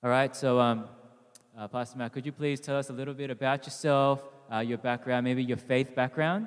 All 0.00 0.10
right, 0.10 0.36
so 0.36 0.60
um, 0.60 0.84
uh, 1.58 1.66
Pastor 1.66 1.98
Matt, 1.98 2.12
could 2.12 2.24
you 2.24 2.30
please 2.30 2.60
tell 2.60 2.76
us 2.76 2.88
a 2.88 2.92
little 2.92 3.14
bit 3.14 3.30
about 3.30 3.66
yourself, 3.66 4.22
uh, 4.48 4.60
your 4.60 4.78
background, 4.78 5.24
maybe 5.24 5.42
your 5.42 5.56
faith 5.56 5.92
background? 5.92 6.46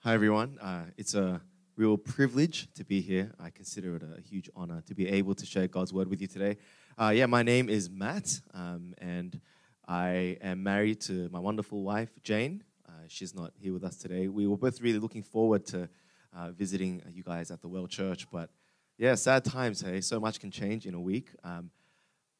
Hi, 0.00 0.12
everyone. 0.12 0.58
Uh, 0.60 0.82
it's 0.98 1.14
a 1.14 1.40
real 1.76 1.96
privilege 1.96 2.68
to 2.74 2.84
be 2.84 3.00
here. 3.00 3.32
I 3.40 3.48
consider 3.48 3.96
it 3.96 4.02
a 4.02 4.20
huge 4.20 4.50
honor 4.54 4.82
to 4.86 4.94
be 4.94 5.08
able 5.08 5.34
to 5.34 5.46
share 5.46 5.66
God's 5.66 5.94
word 5.94 6.08
with 6.08 6.20
you 6.20 6.26
today. 6.26 6.58
Uh, 6.98 7.08
yeah, 7.08 7.24
my 7.24 7.42
name 7.42 7.70
is 7.70 7.88
Matt, 7.88 8.38
um, 8.52 8.92
and 8.98 9.40
I 9.88 10.36
am 10.42 10.62
married 10.62 11.00
to 11.02 11.30
my 11.32 11.38
wonderful 11.38 11.84
wife, 11.84 12.10
Jane. 12.22 12.64
Uh, 12.86 12.92
she's 13.08 13.34
not 13.34 13.54
here 13.56 13.72
with 13.72 13.82
us 13.82 13.96
today. 13.96 14.28
We 14.28 14.46
were 14.46 14.58
both 14.58 14.82
really 14.82 14.98
looking 14.98 15.22
forward 15.22 15.64
to 15.68 15.88
uh, 16.36 16.50
visiting 16.50 17.00
you 17.10 17.22
guys 17.22 17.50
at 17.50 17.62
the 17.62 17.68
Well 17.68 17.86
Church, 17.86 18.30
but 18.30 18.50
yeah, 18.98 19.14
sad 19.14 19.42
times, 19.42 19.80
hey? 19.80 20.02
So 20.02 20.20
much 20.20 20.38
can 20.38 20.50
change 20.50 20.84
in 20.84 20.92
a 20.92 21.00
week. 21.00 21.30
Um, 21.42 21.70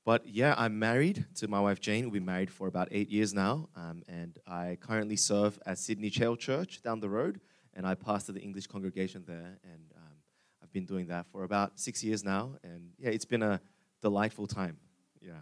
but 0.07 0.25
yeah, 0.25 0.55
I'm 0.57 0.79
married 0.79 1.27
to 1.35 1.49
my 1.49 1.59
wife 1.59 1.81
Jane. 1.81 2.05
We've 2.05 2.13
been 2.13 2.25
married 2.25 2.51
for 2.51 2.69
about 2.69 2.87
eight 2.93 3.11
years 3.11 3.35
now, 3.35 3.69
um, 3.75 4.05
and 4.09 4.39
I 4.47 4.79
currently 4.81 5.17
serve 5.17 5.59
at 5.67 5.79
Sydney 5.79 6.11
Chale 6.11 6.37
Church 6.37 6.81
down 6.81 7.01
the 7.01 7.09
road, 7.09 7.41
and 7.75 7.85
I 7.85 7.97
pastor 7.97 8.33
the 8.33 8.41
English 8.41 8.69
congregation 8.69 9.25
there. 9.27 9.59
And 9.65 9.93
um, 9.97 10.15
I've 10.63 10.73
been 10.73 10.87
doing 10.87 11.09
that 11.09 11.27
for 11.33 11.43
about 11.43 11.81
six 11.81 12.05
years 12.05 12.23
now, 12.23 12.55
and 12.63 12.91
yeah, 13.01 13.11
it's 13.11 13.25
been 13.25 13.43
a 13.43 13.61
delightful 14.01 14.47
time. 14.47 14.77
Yeah. 15.21 15.33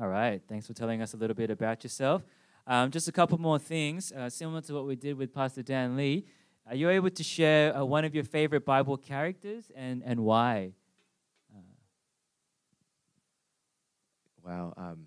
All 0.00 0.08
right, 0.08 0.40
thanks 0.48 0.66
for 0.66 0.72
telling 0.72 1.02
us 1.02 1.12
a 1.12 1.18
little 1.18 1.36
bit 1.36 1.50
about 1.50 1.84
yourself. 1.84 2.22
Um, 2.66 2.90
just 2.90 3.08
a 3.08 3.12
couple 3.12 3.36
more 3.36 3.58
things, 3.58 4.10
uh, 4.12 4.30
similar 4.30 4.62
to 4.62 4.72
what 4.72 4.86
we 4.86 4.96
did 4.96 5.18
with 5.18 5.34
Pastor 5.34 5.62
Dan 5.62 5.96
Lee. 5.96 6.24
Are 6.66 6.74
you 6.74 6.88
able 6.88 7.10
to 7.10 7.22
share 7.22 7.76
uh, 7.76 7.84
one 7.84 8.06
of 8.06 8.14
your 8.14 8.24
favorite 8.24 8.64
Bible 8.64 8.96
characters 8.96 9.70
and, 9.76 10.02
and 10.02 10.20
why? 10.20 10.72
Wow. 14.48 14.72
Um, 14.78 15.06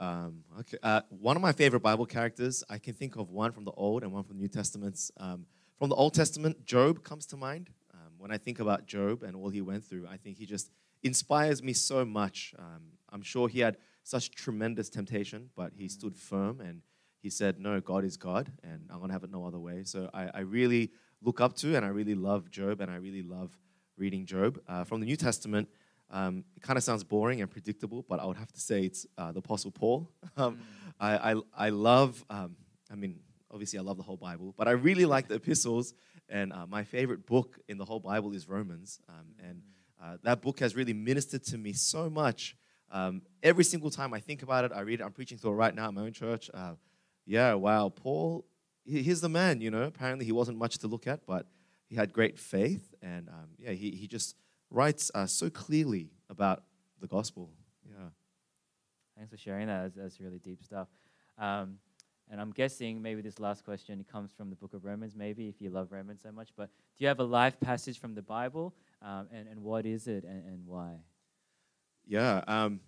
um, 0.00 0.44
okay. 0.60 0.76
Uh, 0.82 1.00
one 1.08 1.34
of 1.34 1.40
my 1.40 1.52
favorite 1.52 1.80
Bible 1.80 2.04
characters, 2.04 2.62
I 2.68 2.76
can 2.76 2.92
think 2.92 3.16
of 3.16 3.30
one 3.30 3.52
from 3.52 3.64
the 3.64 3.70
Old 3.70 4.02
and 4.02 4.12
one 4.12 4.22
from 4.22 4.36
the 4.36 4.42
New 4.42 4.48
Testaments. 4.48 5.10
Um, 5.16 5.46
from 5.78 5.88
the 5.88 5.94
Old 5.94 6.12
Testament, 6.12 6.66
Job 6.66 7.02
comes 7.02 7.24
to 7.26 7.38
mind. 7.38 7.70
Um, 7.94 8.12
when 8.18 8.30
I 8.30 8.36
think 8.36 8.60
about 8.60 8.84
Job 8.84 9.22
and 9.22 9.34
all 9.34 9.48
he 9.48 9.62
went 9.62 9.82
through, 9.82 10.06
I 10.10 10.18
think 10.18 10.36
he 10.36 10.44
just 10.44 10.70
inspires 11.02 11.62
me 11.62 11.72
so 11.72 12.04
much. 12.04 12.54
Um, 12.58 12.82
I'm 13.08 13.22
sure 13.22 13.48
he 13.48 13.60
had 13.60 13.78
such 14.02 14.30
tremendous 14.32 14.90
temptation, 14.90 15.48
but 15.56 15.72
he 15.74 15.88
stood 15.88 16.14
firm 16.14 16.60
and 16.60 16.82
he 17.22 17.30
said, 17.30 17.58
No, 17.58 17.80
God 17.80 18.04
is 18.04 18.18
God, 18.18 18.52
and 18.62 18.82
I'm 18.90 18.98
going 18.98 19.08
to 19.08 19.14
have 19.14 19.24
it 19.24 19.30
no 19.30 19.46
other 19.46 19.58
way. 19.58 19.84
So 19.84 20.10
I, 20.12 20.28
I, 20.34 20.40
really 20.40 20.90
look 21.22 21.40
up 21.40 21.54
to 21.56 21.76
and 21.76 21.84
I 21.84 21.88
really 21.88 22.14
love 22.14 22.50
Job, 22.50 22.82
and 22.82 22.90
I 22.90 22.96
really 22.96 23.22
love 23.22 23.56
reading 23.96 24.26
Job. 24.26 24.60
Uh, 24.68 24.84
from 24.84 25.00
the 25.00 25.06
New 25.06 25.16
Testament, 25.16 25.68
um, 26.10 26.44
it 26.56 26.62
kind 26.62 26.76
of 26.76 26.82
sounds 26.82 27.04
boring 27.04 27.40
and 27.40 27.50
predictable, 27.50 28.04
but 28.08 28.20
I 28.20 28.26
would 28.26 28.36
have 28.36 28.52
to 28.52 28.60
say 28.60 28.82
it's 28.82 29.06
uh, 29.16 29.32
the 29.32 29.38
Apostle 29.38 29.70
Paul. 29.70 30.10
Um, 30.36 30.56
mm. 30.56 30.60
I, 31.00 31.32
I, 31.32 31.40
I, 31.66 31.68
love, 31.70 32.24
um, 32.30 32.56
I 32.90 32.94
mean, 32.94 33.20
obviously 33.50 33.78
I 33.78 33.82
love 33.82 33.96
the 33.96 34.02
whole 34.02 34.16
Bible, 34.16 34.54
but 34.56 34.68
I 34.68 34.72
really 34.72 35.04
like 35.04 35.28
the 35.28 35.34
epistles. 35.34 35.94
And 36.28 36.52
uh, 36.52 36.66
my 36.66 36.84
favorite 36.84 37.26
book 37.26 37.58
in 37.68 37.78
the 37.78 37.84
whole 37.84 38.00
Bible 38.00 38.32
is 38.32 38.48
Romans. 38.48 39.00
Um, 39.08 39.34
and 39.42 39.56
mm. 39.56 40.14
uh, 40.14 40.16
that 40.22 40.40
book 40.40 40.60
has 40.60 40.76
really 40.76 40.92
ministered 40.92 41.44
to 41.46 41.58
me 41.58 41.72
so 41.72 42.08
much. 42.08 42.56
Um, 42.90 43.22
every 43.42 43.64
single 43.64 43.90
time 43.90 44.14
I 44.14 44.20
think 44.20 44.42
about 44.42 44.64
it, 44.64 44.72
I 44.74 44.80
read 44.80 45.00
it. 45.00 45.04
I'm 45.04 45.12
preaching 45.12 45.38
through 45.38 45.52
it 45.52 45.54
right 45.54 45.74
now 45.74 45.88
at 45.88 45.94
my 45.94 46.02
own 46.02 46.12
church. 46.12 46.50
Uh, 46.52 46.74
yeah, 47.26 47.54
wow, 47.54 47.88
Paul, 47.88 48.44
he, 48.84 49.02
he's 49.02 49.20
the 49.20 49.28
man, 49.28 49.60
you 49.60 49.70
know. 49.70 49.82
Apparently 49.82 50.24
he 50.24 50.32
wasn't 50.32 50.58
much 50.58 50.78
to 50.78 50.88
look 50.88 51.06
at, 51.06 51.26
but 51.26 51.46
he 51.88 51.96
had 51.96 52.12
great 52.12 52.38
faith. 52.38 52.94
And 53.02 53.28
um, 53.28 53.50
yeah, 53.58 53.72
he, 53.72 53.90
he 53.92 54.06
just 54.06 54.36
writes 54.70 55.10
uh, 55.14 55.26
so 55.26 55.50
clearly 55.50 56.10
about 56.28 56.62
the 57.00 57.06
gospel. 57.06 57.50
Yeah. 57.86 58.08
Thanks 59.16 59.30
for 59.30 59.36
sharing 59.36 59.66
that. 59.66 59.82
That's, 59.82 59.96
that's 59.96 60.20
really 60.20 60.38
deep 60.38 60.62
stuff. 60.62 60.88
Um, 61.38 61.78
and 62.30 62.40
I'm 62.40 62.52
guessing 62.52 63.02
maybe 63.02 63.22
this 63.22 63.40
last 63.40 63.64
question 63.64 64.04
comes 64.10 64.32
from 64.32 64.50
the 64.50 64.56
book 64.56 64.72
of 64.72 64.84
Romans, 64.84 65.16
maybe 65.16 65.48
if 65.48 65.60
you 65.60 65.70
love 65.70 65.90
Romans 65.90 66.20
so 66.22 66.30
much. 66.30 66.50
But 66.56 66.70
do 66.96 67.04
you 67.04 67.08
have 67.08 67.18
a 67.18 67.24
life 67.24 67.58
passage 67.58 67.98
from 67.98 68.14
the 68.14 68.22
Bible? 68.22 68.74
Um, 69.02 69.26
and, 69.32 69.48
and 69.48 69.62
what 69.62 69.84
is 69.84 70.06
it 70.06 70.22
and, 70.24 70.46
and 70.46 70.66
why? 70.66 70.92
Yeah. 72.06 72.44
Um, 72.46 72.80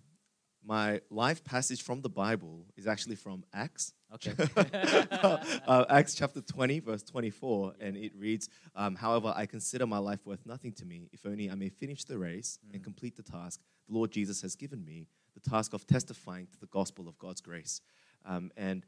my 0.65 1.01
life 1.09 1.43
passage 1.43 1.81
from 1.81 2.01
the 2.01 2.09
Bible 2.09 2.65
is 2.77 2.87
actually 2.87 3.15
from 3.15 3.43
Acts. 3.53 3.93
Okay. 4.15 4.33
uh, 5.67 5.85
Acts 5.89 6.13
chapter 6.13 6.39
20, 6.39 6.81
verse 6.81 7.01
24, 7.01 7.73
and 7.79 7.97
it 7.97 8.11
reads, 8.15 8.47
um, 8.75 8.95
However, 8.95 9.33
I 9.35 9.47
consider 9.47 9.87
my 9.87 9.97
life 9.97 10.19
worth 10.25 10.45
nothing 10.45 10.71
to 10.73 10.85
me, 10.85 11.09
if 11.11 11.25
only 11.25 11.49
I 11.49 11.55
may 11.55 11.69
finish 11.69 12.03
the 12.03 12.19
race 12.19 12.59
mm. 12.63 12.73
and 12.73 12.83
complete 12.83 13.15
the 13.15 13.23
task 13.23 13.59
the 13.87 13.95
Lord 13.95 14.11
Jesus 14.11 14.41
has 14.43 14.55
given 14.55 14.85
me, 14.85 15.07
the 15.33 15.49
task 15.49 15.73
of 15.73 15.87
testifying 15.87 16.47
to 16.47 16.59
the 16.59 16.67
gospel 16.67 17.07
of 17.07 17.17
God's 17.17 17.41
grace. 17.41 17.81
Um, 18.23 18.51
and 18.55 18.85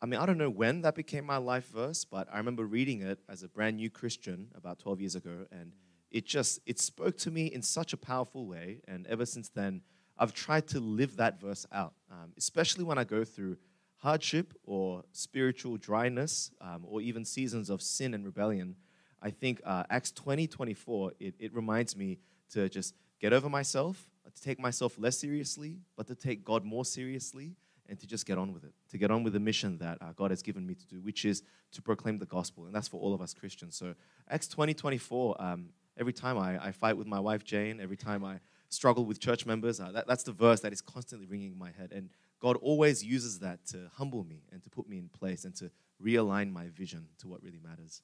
I 0.00 0.06
mean, 0.06 0.20
I 0.20 0.26
don't 0.26 0.38
know 0.38 0.50
when 0.50 0.82
that 0.82 0.94
became 0.94 1.24
my 1.24 1.38
life 1.38 1.68
verse, 1.68 2.04
but 2.04 2.28
I 2.32 2.38
remember 2.38 2.64
reading 2.64 3.02
it 3.02 3.18
as 3.28 3.42
a 3.42 3.48
brand 3.48 3.76
new 3.76 3.90
Christian 3.90 4.48
about 4.54 4.78
12 4.78 5.00
years 5.00 5.14
ago, 5.16 5.46
and 5.50 5.72
mm. 5.72 5.76
it 6.12 6.24
just, 6.24 6.60
it 6.66 6.78
spoke 6.78 7.18
to 7.18 7.32
me 7.32 7.46
in 7.46 7.62
such 7.62 7.92
a 7.92 7.96
powerful 7.96 8.46
way, 8.46 8.80
and 8.86 9.08
ever 9.08 9.26
since 9.26 9.48
then, 9.48 9.82
I've 10.18 10.32
tried 10.32 10.68
to 10.68 10.80
live 10.80 11.16
that 11.16 11.40
verse 11.40 11.66
out, 11.72 11.94
um, 12.16 12.32
especially 12.36 12.84
when 12.84 12.98
I 12.98 13.04
go 13.04 13.24
through 13.24 13.56
hardship 13.98 14.54
or 14.64 15.04
spiritual 15.12 15.76
dryness 15.76 16.50
um, 16.60 16.84
or 16.86 17.00
even 17.00 17.24
seasons 17.24 17.70
of 17.70 17.82
sin 17.82 18.14
and 18.14 18.24
rebellion. 18.24 18.76
I 19.22 19.30
think 19.30 19.60
uh, 19.64 19.84
Acts 19.90 20.12
20 20.12 20.46
24, 20.46 21.12
it, 21.18 21.34
it 21.38 21.54
reminds 21.54 21.96
me 21.96 22.18
to 22.52 22.68
just 22.68 22.94
get 23.20 23.32
over 23.32 23.48
myself, 23.48 24.08
to 24.34 24.42
take 24.42 24.60
myself 24.60 24.96
less 24.98 25.18
seriously, 25.18 25.78
but 25.96 26.06
to 26.06 26.14
take 26.14 26.44
God 26.44 26.64
more 26.64 26.84
seriously 26.84 27.56
and 27.88 27.98
to 27.98 28.06
just 28.06 28.26
get 28.26 28.38
on 28.38 28.52
with 28.52 28.64
it, 28.64 28.72
to 28.90 28.98
get 28.98 29.10
on 29.10 29.22
with 29.22 29.32
the 29.32 29.40
mission 29.40 29.78
that 29.78 29.98
uh, 30.00 30.12
God 30.14 30.30
has 30.30 30.42
given 30.42 30.66
me 30.66 30.74
to 30.74 30.86
do, 30.86 31.00
which 31.00 31.24
is 31.24 31.42
to 31.72 31.82
proclaim 31.82 32.18
the 32.18 32.26
gospel. 32.26 32.66
And 32.66 32.74
that's 32.74 32.88
for 32.88 33.00
all 33.00 33.14
of 33.14 33.20
us 33.20 33.32
Christians. 33.32 33.76
So, 33.76 33.94
Acts 34.28 34.48
20 34.48 34.74
24, 34.74 35.42
um, 35.42 35.68
every 35.98 36.12
time 36.12 36.38
I, 36.38 36.66
I 36.66 36.72
fight 36.72 36.96
with 36.96 37.06
my 37.06 37.20
wife 37.20 37.44
Jane, 37.44 37.80
every 37.80 37.96
time 37.96 38.24
I 38.24 38.40
struggle 38.68 39.04
with 39.04 39.20
church 39.20 39.46
members. 39.46 39.80
Uh, 39.80 39.92
that, 39.92 40.06
that's 40.06 40.22
the 40.22 40.32
verse 40.32 40.60
that 40.60 40.72
is 40.72 40.80
constantly 40.80 41.26
ringing 41.26 41.52
in 41.52 41.58
my 41.58 41.70
head. 41.70 41.92
And 41.92 42.10
God 42.40 42.56
always 42.56 43.04
uses 43.04 43.38
that 43.40 43.64
to 43.66 43.90
humble 43.94 44.24
me 44.24 44.42
and 44.52 44.62
to 44.62 44.70
put 44.70 44.88
me 44.88 44.98
in 44.98 45.08
place 45.08 45.44
and 45.44 45.54
to 45.56 45.70
realign 46.02 46.52
my 46.52 46.68
vision 46.68 47.08
to 47.18 47.28
what 47.28 47.42
really 47.42 47.60
matters. 47.62 48.02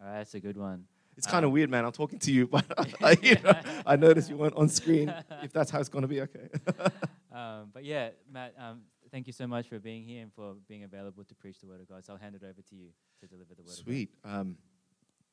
All 0.00 0.06
right, 0.06 0.18
that's 0.18 0.34
a 0.34 0.40
good 0.40 0.56
one. 0.56 0.86
It's 1.16 1.26
kind 1.26 1.44
of 1.44 1.48
um, 1.48 1.52
weird, 1.52 1.70
man. 1.70 1.84
I'm 1.84 1.92
talking 1.92 2.18
to 2.18 2.32
you, 2.32 2.46
but 2.50 2.64
I, 3.02 3.16
you 3.22 3.36
know, 3.36 3.54
I 3.86 3.96
noticed 3.96 4.28
you 4.30 4.36
weren't 4.36 4.56
on 4.56 4.68
screen. 4.68 5.12
If 5.42 5.52
that's 5.52 5.70
how 5.70 5.80
it's 5.80 5.88
going 5.88 6.02
to 6.02 6.08
be, 6.08 6.20
okay. 6.22 6.48
um, 7.32 7.70
but 7.72 7.84
yeah, 7.84 8.10
Matt, 8.30 8.54
um, 8.58 8.82
thank 9.10 9.26
you 9.26 9.32
so 9.32 9.46
much 9.46 9.68
for 9.68 9.78
being 9.78 10.02
here 10.02 10.22
and 10.22 10.32
for 10.32 10.54
being 10.68 10.82
available 10.82 11.24
to 11.24 11.34
preach 11.34 11.60
the 11.60 11.66
Word 11.66 11.80
of 11.80 11.88
God. 11.88 12.04
So 12.04 12.12
I'll 12.12 12.18
hand 12.18 12.34
it 12.34 12.42
over 12.42 12.60
to 12.60 12.74
you 12.74 12.88
to 13.20 13.26
deliver 13.26 13.54
the 13.54 13.62
Word 13.62 13.72
Sweet. 13.72 14.10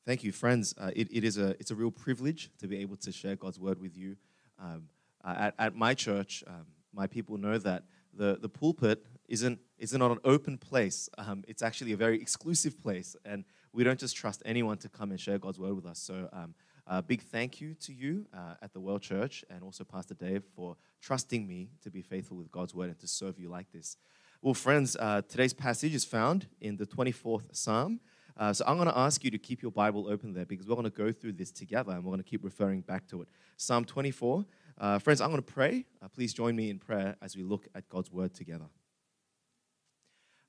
Thank 0.04 0.24
you, 0.24 0.32
friends. 0.32 0.74
Uh, 0.76 0.90
it, 0.96 1.08
it 1.12 1.22
is 1.22 1.38
a, 1.38 1.50
it's 1.60 1.70
a 1.70 1.76
real 1.76 1.92
privilege 1.92 2.50
to 2.58 2.66
be 2.66 2.78
able 2.78 2.96
to 2.96 3.12
share 3.12 3.36
God's 3.36 3.60
word 3.60 3.80
with 3.80 3.96
you. 3.96 4.16
Um, 4.58 4.88
uh, 5.24 5.34
at, 5.38 5.54
at 5.60 5.76
my 5.76 5.94
church, 5.94 6.42
um, 6.48 6.66
my 6.92 7.06
people 7.06 7.38
know 7.38 7.56
that 7.58 7.84
the, 8.12 8.36
the 8.40 8.48
pulpit 8.48 9.06
isn't, 9.28 9.60
isn't 9.78 10.02
an 10.02 10.18
open 10.24 10.58
place. 10.58 11.08
Um, 11.18 11.44
it's 11.46 11.62
actually 11.62 11.92
a 11.92 11.96
very 11.96 12.20
exclusive 12.20 12.82
place, 12.82 13.14
and 13.24 13.44
we 13.72 13.84
don't 13.84 13.98
just 13.98 14.16
trust 14.16 14.42
anyone 14.44 14.76
to 14.78 14.88
come 14.88 15.12
and 15.12 15.20
share 15.20 15.38
God's 15.38 15.60
word 15.60 15.74
with 15.74 15.86
us. 15.86 16.00
So, 16.00 16.28
um, 16.32 16.54
a 16.88 17.00
big 17.00 17.22
thank 17.22 17.60
you 17.60 17.74
to 17.74 17.92
you 17.92 18.26
uh, 18.34 18.54
at 18.60 18.72
the 18.72 18.80
Well 18.80 18.98
Church 18.98 19.44
and 19.48 19.62
also 19.62 19.84
Pastor 19.84 20.14
Dave 20.14 20.42
for 20.56 20.76
trusting 21.00 21.46
me 21.46 21.70
to 21.82 21.90
be 21.92 22.02
faithful 22.02 22.36
with 22.36 22.50
God's 22.50 22.74
word 22.74 22.88
and 22.88 22.98
to 22.98 23.06
serve 23.06 23.38
you 23.38 23.48
like 23.48 23.70
this. 23.70 23.96
Well, 24.42 24.54
friends, 24.54 24.96
uh, 24.96 25.22
today's 25.28 25.52
passage 25.52 25.94
is 25.94 26.04
found 26.04 26.48
in 26.60 26.76
the 26.76 26.86
24th 26.86 27.54
Psalm. 27.54 28.00
Uh, 28.36 28.52
so 28.52 28.64
I'm 28.66 28.76
going 28.76 28.88
to 28.88 28.98
ask 28.98 29.24
you 29.24 29.30
to 29.30 29.38
keep 29.38 29.62
your 29.62 29.70
Bible 29.70 30.08
open 30.08 30.32
there 30.32 30.46
because 30.46 30.66
we're 30.66 30.76
going 30.76 30.84
to 30.84 30.90
go 30.90 31.12
through 31.12 31.32
this 31.32 31.50
together 31.50 31.92
and 31.92 32.04
we're 32.04 32.10
going 32.10 32.22
to 32.22 32.28
keep 32.28 32.44
referring 32.44 32.80
back 32.80 33.06
to 33.08 33.22
it. 33.22 33.28
Psalm 33.56 33.84
24. 33.84 34.44
Uh, 34.78 34.98
friends, 34.98 35.20
I'm 35.20 35.30
going 35.30 35.42
to 35.42 35.52
pray. 35.52 35.84
Uh, 36.02 36.08
please 36.08 36.32
join 36.32 36.56
me 36.56 36.70
in 36.70 36.78
prayer 36.78 37.16
as 37.20 37.36
we 37.36 37.42
look 37.42 37.68
at 37.74 37.88
God's 37.88 38.10
word 38.10 38.34
together. 38.34 38.66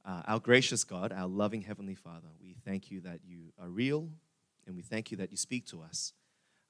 Uh, 0.06 0.22
our 0.28 0.40
gracious 0.40 0.84
God, 0.84 1.12
our 1.14 1.28
loving 1.28 1.62
Heavenly 1.62 1.96
Father, 1.96 2.28
we 2.42 2.56
thank 2.66 2.90
you 2.92 3.02
that 3.02 3.20
you 3.26 3.54
are 3.60 3.70
real 3.70 4.10
and 4.66 4.76
we 4.76 4.82
thank 4.82 5.12
you 5.12 5.18
that 5.18 5.32
you 5.32 5.38
speak 5.38 5.66
to 5.68 5.82
us. 5.82 6.14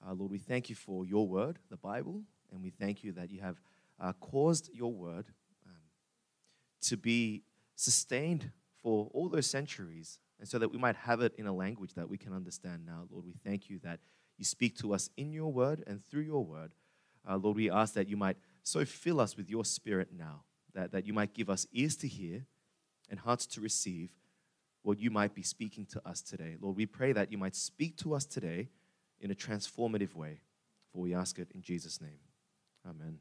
Uh, 0.05 0.13
Lord, 0.13 0.31
we 0.31 0.37
thank 0.37 0.69
you 0.69 0.75
for 0.75 1.05
your 1.05 1.27
word, 1.27 1.59
the 1.69 1.77
Bible, 1.77 2.21
and 2.51 2.61
we 2.61 2.69
thank 2.69 3.03
you 3.03 3.11
that 3.13 3.31
you 3.31 3.41
have 3.41 3.61
uh, 3.99 4.13
caused 4.13 4.69
your 4.73 4.91
word 4.91 5.25
um, 5.65 5.75
to 6.81 6.97
be 6.97 7.43
sustained 7.75 8.51
for 8.81 9.09
all 9.13 9.29
those 9.29 9.47
centuries 9.47 10.19
and 10.39 10.47
so 10.47 10.57
that 10.59 10.71
we 10.71 10.77
might 10.77 10.95
have 10.95 11.21
it 11.21 11.33
in 11.37 11.47
a 11.47 11.53
language 11.53 11.93
that 11.93 12.09
we 12.09 12.17
can 12.17 12.33
understand 12.33 12.85
now. 12.85 13.05
Lord, 13.09 13.25
we 13.25 13.33
thank 13.45 13.69
you 13.69 13.79
that 13.83 13.99
you 14.37 14.45
speak 14.45 14.77
to 14.79 14.93
us 14.93 15.09
in 15.15 15.31
your 15.31 15.51
word 15.51 15.83
and 15.87 16.03
through 16.05 16.23
your 16.23 16.43
word. 16.43 16.73
Uh, 17.29 17.37
Lord, 17.37 17.55
we 17.55 17.69
ask 17.69 17.93
that 17.93 18.09
you 18.09 18.17
might 18.17 18.37
so 18.63 18.83
fill 18.83 19.19
us 19.19 19.37
with 19.37 19.49
your 19.49 19.63
spirit 19.63 20.09
now, 20.17 20.43
that, 20.73 20.91
that 20.91 21.05
you 21.05 21.13
might 21.13 21.33
give 21.33 21.49
us 21.49 21.67
ears 21.71 21.95
to 21.97 22.07
hear 22.07 22.45
and 23.09 23.19
hearts 23.19 23.45
to 23.45 23.61
receive 23.61 24.09
what 24.81 24.99
you 24.99 25.09
might 25.09 25.33
be 25.33 25.43
speaking 25.43 25.85
to 25.85 26.01
us 26.07 26.21
today. 26.21 26.57
Lord, 26.59 26.75
we 26.75 26.85
pray 26.85 27.13
that 27.13 27.31
you 27.31 27.37
might 27.37 27.55
speak 27.55 27.95
to 27.97 28.13
us 28.13 28.25
today 28.25 28.69
in 29.21 29.31
a 29.31 29.35
transformative 29.35 30.13
way. 30.13 30.41
For 30.91 31.01
we 31.01 31.13
ask 31.13 31.39
it 31.39 31.49
in 31.55 31.61
Jesus' 31.61 32.01
name. 32.01 32.19
Amen. 32.87 33.19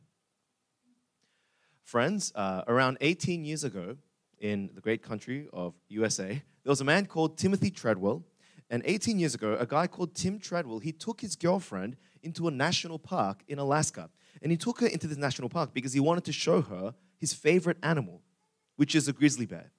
Friends, 1.83 2.33
uh, 2.35 2.63
around 2.67 2.99
18 3.01 3.45
years 3.45 3.65
ago, 3.65 3.97
in 4.43 4.69
the 4.75 4.81
great 4.81 5.03
country 5.03 5.49
of 5.53 5.73
USA, 5.89 6.29
there 6.29 6.71
was 6.71 6.83
a 6.83 6.85
man 6.85 7.07
called 7.07 7.39
Timothy 7.39 7.71
Treadwell. 7.71 8.25
And 8.69 8.83
18 8.85 9.19
years 9.19 9.35
ago, 9.35 9.57
a 9.59 9.67
guy 9.67 9.87
called 9.87 10.15
Tim 10.15 10.39
Treadwell, 10.39 10.81
he 10.81 10.93
took 10.93 11.21
his 11.21 11.37
girlfriend 11.37 11.97
into 12.23 12.49
a 12.49 12.51
national 12.51 12.99
park 12.99 13.43
in 13.47 13.59
Alaska. 13.59 14.11
And 14.43 14.51
he 14.51 14.59
took 14.59 14.81
her 14.81 14.87
into 14.87 15.07
this 15.07 15.19
national 15.19 15.49
park 15.49 15.73
because 15.73 15.93
he 15.93 16.01
wanted 16.01 16.25
to 16.25 16.33
show 16.33 16.61
her 16.61 16.95
his 17.19 17.33
favorite 17.33 17.79
animal, 17.83 18.21
which 18.77 18.95
is 18.95 19.07
a 19.09 19.13
grizzly 19.13 19.47
bear. 19.47 19.71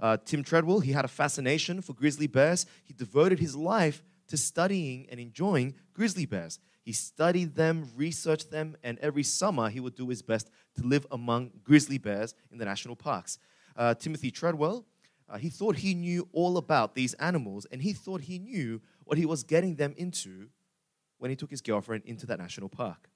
Uh, 0.00 0.16
Tim 0.24 0.42
Treadwell, 0.42 0.80
he 0.80 0.92
had 0.92 1.04
a 1.04 1.08
fascination 1.08 1.82
for 1.82 1.92
grizzly 1.92 2.26
bears. 2.26 2.66
He 2.84 2.94
devoted 2.94 3.38
his 3.38 3.54
life 3.54 4.02
to 4.28 4.36
studying 4.36 5.06
and 5.10 5.20
enjoying 5.20 5.74
grizzly 5.92 6.24
bears. 6.24 6.58
He 6.82 6.92
studied 6.92 7.54
them, 7.54 7.90
researched 7.96 8.50
them, 8.50 8.76
and 8.82 8.98
every 9.00 9.22
summer 9.22 9.68
he 9.68 9.80
would 9.80 9.94
do 9.94 10.08
his 10.08 10.22
best 10.22 10.50
to 10.76 10.82
live 10.86 11.06
among 11.10 11.50
grizzly 11.62 11.98
bears 11.98 12.34
in 12.50 12.58
the 12.58 12.64
national 12.64 12.96
parks. 12.96 13.38
Uh, 13.76 13.94
Timothy 13.94 14.30
Treadwell, 14.30 14.84
uh, 15.28 15.38
he 15.38 15.48
thought 15.48 15.76
he 15.76 15.94
knew 15.94 16.28
all 16.32 16.56
about 16.56 16.94
these 16.94 17.14
animals, 17.14 17.66
and 17.70 17.82
he 17.82 17.92
thought 17.92 18.22
he 18.22 18.38
knew 18.38 18.80
what 19.04 19.18
he 19.18 19.26
was 19.26 19.42
getting 19.42 19.76
them 19.76 19.94
into 19.96 20.48
when 21.18 21.30
he 21.30 21.36
took 21.36 21.50
his 21.50 21.60
girlfriend 21.60 22.04
into 22.04 22.26
that 22.26 22.38
national 22.38 22.68
park. 22.68 23.08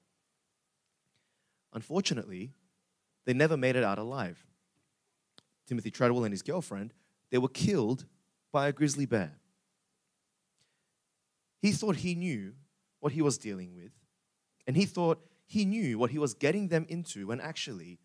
Unfortunately, 1.73 2.51
they 3.25 3.33
never 3.33 3.55
made 3.55 3.75
it 3.75 3.83
out 3.83 3.99
alive. 3.99 4.43
Timothy 5.67 5.91
Treadwell 5.91 6.23
and 6.23 6.33
his 6.33 6.41
girlfriend, 6.41 6.93
they 7.29 7.37
were 7.37 7.47
killed 7.47 8.05
by 8.51 8.67
a 8.67 8.73
grizzly 8.73 9.05
bear. 9.05 9.33
He 11.61 11.71
thought 11.71 11.97
he 11.97 12.15
knew 12.15 12.53
what 12.99 13.13
he 13.13 13.21
was 13.21 13.37
dealing 13.37 13.75
with, 13.75 13.91
and 14.65 14.75
he 14.75 14.85
thought 14.85 15.19
he 15.45 15.65
knew 15.65 15.99
what 15.99 16.09
he 16.11 16.17
was 16.17 16.33
getting 16.33 16.69
them 16.69 16.85
into 16.89 17.27
when 17.27 17.39
actually 17.39 17.99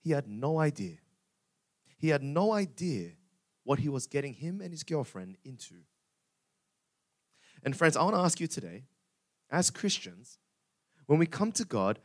he 0.00 0.12
had 0.12 0.26
no 0.26 0.58
idea. 0.58 0.96
He 2.02 2.08
had 2.08 2.24
no 2.24 2.52
idea 2.52 3.12
what 3.62 3.78
he 3.78 3.88
was 3.88 4.08
getting 4.08 4.34
him 4.34 4.60
and 4.60 4.72
his 4.72 4.82
girlfriend 4.82 5.36
into. 5.44 5.76
And 7.62 7.76
friends, 7.76 7.96
I 7.96 8.02
want 8.02 8.16
to 8.16 8.20
ask 8.20 8.40
you 8.40 8.48
today, 8.48 8.86
as 9.48 9.70
Christians, 9.70 10.38
when 11.06 11.20
we 11.20 11.26
come 11.26 11.52
to 11.52 11.64
God, 11.64 12.00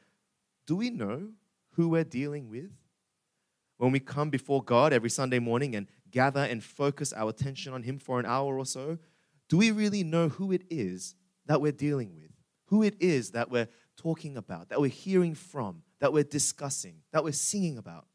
do 0.68 0.76
we 0.76 0.92
know 0.92 1.30
who 1.72 1.90
we're 1.90 2.04
dealing 2.04 2.48
with? 2.48 2.70
When 3.78 3.92
we 3.92 4.00
come 4.00 4.30
before 4.30 4.62
God 4.62 4.94
every 4.94 5.10
Sunday 5.10 5.40
morning 5.40 5.76
and 5.76 5.88
gather 6.12 6.42
and 6.42 6.64
focus 6.64 7.12
our 7.12 7.32
attention 7.32 7.74
on 7.74 7.82
Him 7.82 7.98
for 7.98 8.20
an 8.20 8.28
hour 8.28 8.60
or 8.60 8.68
so, 8.68 9.00
do 9.50 9.58
we 9.58 9.72
really 9.72 10.04
know 10.04 10.30
who 10.30 10.52
it 10.52 10.62
is 10.70 11.16
that 11.48 11.60
we're 11.60 11.72
dealing 11.72 12.14
with? 12.14 12.30
Who 12.66 12.84
it 12.84 12.98
is 13.00 13.32
that 13.32 13.50
we're 13.50 13.70
talking 13.96 14.38
about, 14.38 14.70
that 14.70 14.80
we're 14.80 14.92
hearing 14.92 15.34
from, 15.34 15.82
that 16.02 16.14
we're 16.14 16.24
discussing, 16.24 16.98
that 17.14 17.24
we're 17.24 17.32
singing 17.32 17.80
about? 17.80 18.06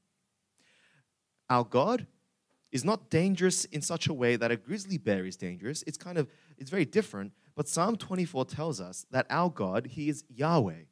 Our 1.52 1.64
God 1.64 2.06
is 2.70 2.82
not 2.82 3.10
dangerous 3.10 3.66
in 3.66 3.82
such 3.82 4.06
a 4.06 4.14
way 4.14 4.36
that 4.36 4.50
a 4.50 4.56
grizzly 4.56 4.96
bear 4.96 5.26
is 5.26 5.36
dangerous. 5.36 5.84
It's 5.86 5.98
kind 5.98 6.16
of, 6.16 6.26
it's 6.56 6.70
very 6.70 6.86
different. 6.86 7.32
But 7.54 7.68
Psalm 7.68 7.96
24 7.96 8.46
tells 8.46 8.80
us 8.80 9.04
that 9.10 9.26
our 9.28 9.50
God, 9.50 9.88
He 9.88 10.08
is 10.08 10.24
Yahweh, 10.30 10.84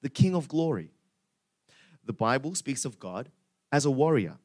the 0.00 0.08
King 0.08 0.34
of 0.34 0.48
glory. 0.48 0.88
The 2.02 2.14
Bible 2.14 2.54
speaks 2.54 2.86
of 2.86 2.98
God 2.98 3.30
as 3.70 3.84
a 3.84 3.90
warrior, 3.90 4.38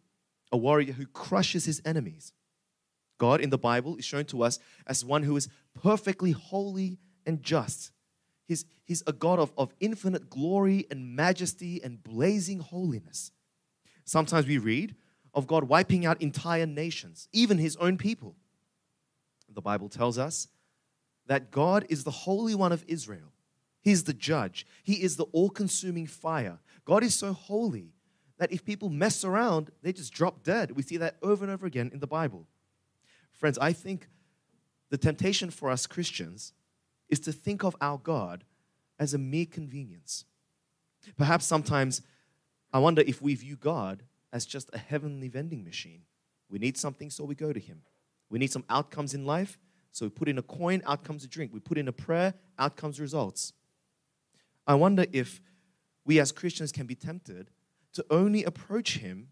a 0.52 0.58
warrior 0.58 0.92
who 0.92 1.06
crushes 1.06 1.64
his 1.64 1.82
enemies. 1.86 2.34
God 3.18 3.40
in 3.40 3.50
the 3.50 3.58
Bible 3.58 3.96
is 3.96 4.04
shown 4.04 4.26
to 4.26 4.44
us 4.44 4.60
as 4.86 5.06
one 5.06 5.24
who 5.24 5.38
is 5.38 5.48
perfectly 5.82 6.32
holy 6.32 6.98
and 7.26 7.42
just. 7.42 7.92
He's, 8.46 8.66
he's 8.84 9.04
a 9.08 9.14
God 9.14 9.40
of, 9.40 9.54
of 9.58 9.74
infinite 9.80 10.30
glory 10.30 10.86
and 10.92 11.16
majesty 11.16 11.82
and 11.82 12.04
blazing 12.04 12.60
holiness. 12.60 13.32
Sometimes 14.04 14.48
we 14.48 14.58
read 14.58 14.96
of 15.34 15.48
God 15.48 15.66
wiping 15.66 16.06
out 16.06 16.22
entire 16.22 16.66
nations, 16.66 17.28
even 17.32 17.58
his 17.58 17.76
own 17.78 17.98
people. 17.98 18.36
The 19.54 19.62
Bible 19.62 19.90
tells 19.90 20.18
us 20.18 20.48
that 21.28 21.52
God 21.52 21.86
is 21.90 22.04
the 22.04 22.12
Holy 22.12 22.56
One 22.56 22.72
of 22.72 22.84
Israel. 22.88 23.34
He's 23.82 24.04
the 24.04 24.14
judge, 24.14 24.66
He 24.84 25.04
is 25.04 25.18
the 25.18 25.26
all 25.26 25.50
consuming 25.50 26.08
fire. 26.08 26.60
God 26.86 27.04
is 27.04 27.16
so 27.16 27.34
holy 27.34 27.94
that 28.38 28.52
if 28.52 28.66
people 28.66 28.90
mess 28.90 29.24
around, 29.24 29.70
they 29.84 29.94
just 29.94 30.14
drop 30.14 30.44
dead. 30.44 30.72
We 30.72 30.84
see 30.84 30.98
that 30.98 31.18
over 31.22 31.44
and 31.44 31.54
over 31.54 31.66
again 31.66 31.92
in 31.94 32.00
the 32.00 32.08
Bible. 32.08 32.48
Friends, 33.32 33.58
I 33.60 33.72
think 33.72 34.08
the 34.90 34.98
temptation 34.98 35.52
for 35.52 35.70
us 35.70 35.88
Christians 35.88 36.54
is 37.08 37.20
to 37.22 37.32
think 37.32 37.64
of 37.64 37.76
our 37.82 37.98
God 37.98 38.44
as 39.00 39.14
a 39.14 39.18
mere 39.18 39.46
convenience. 39.46 40.26
Perhaps 41.18 41.46
sometimes 41.46 42.02
I 42.74 42.80
wonder 42.80 43.04
if 43.06 43.22
we 43.22 43.36
view 43.36 43.56
God 43.56 44.04
as 44.34 44.46
just 44.46 44.70
a 44.74 44.78
heavenly 44.78 45.28
vending 45.28 45.64
machine. 45.64 46.02
We 46.50 46.60
need 46.60 46.78
something, 46.78 47.10
so 47.10 47.24
we 47.24 47.36
go 47.36 47.54
to 47.54 47.60
Him. 47.60 47.82
We 48.30 48.40
need 48.40 48.52
some 48.52 48.64
outcomes 48.70 49.14
in 49.14 49.26
life, 49.26 49.58
so 49.92 50.06
we 50.06 50.10
put 50.10 50.30
in 50.30 50.38
a 50.38 50.42
coin, 50.42 50.82
out 50.86 51.04
comes 51.04 51.24
a 51.24 51.28
drink. 51.28 51.54
We 51.54 51.60
put 51.60 51.78
in 51.78 51.88
a 51.88 51.92
prayer, 51.92 52.34
out 52.58 52.78
comes 52.78 53.00
results. 53.00 53.54
I 54.66 54.76
wonder 54.76 55.06
if 55.12 55.42
we 56.06 56.20
as 56.20 56.32
Christians 56.32 56.72
can 56.72 56.86
be 56.88 56.96
tempted 56.96 57.50
to 57.94 58.06
only 58.10 58.44
approach 58.44 58.98
Him 58.98 59.28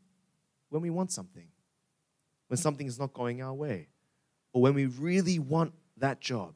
when 0.69 0.81
we 0.81 0.89
want 0.89 1.11
something, 1.11 1.47
when 2.47 2.57
something 2.57 2.87
is 2.87 2.99
not 2.99 3.13
going 3.13 3.41
our 3.41 3.53
way, 3.53 3.87
or 4.53 4.61
when 4.61 4.73
we 4.73 4.85
really 4.85 5.39
want 5.39 5.73
that 5.97 6.19
job, 6.19 6.55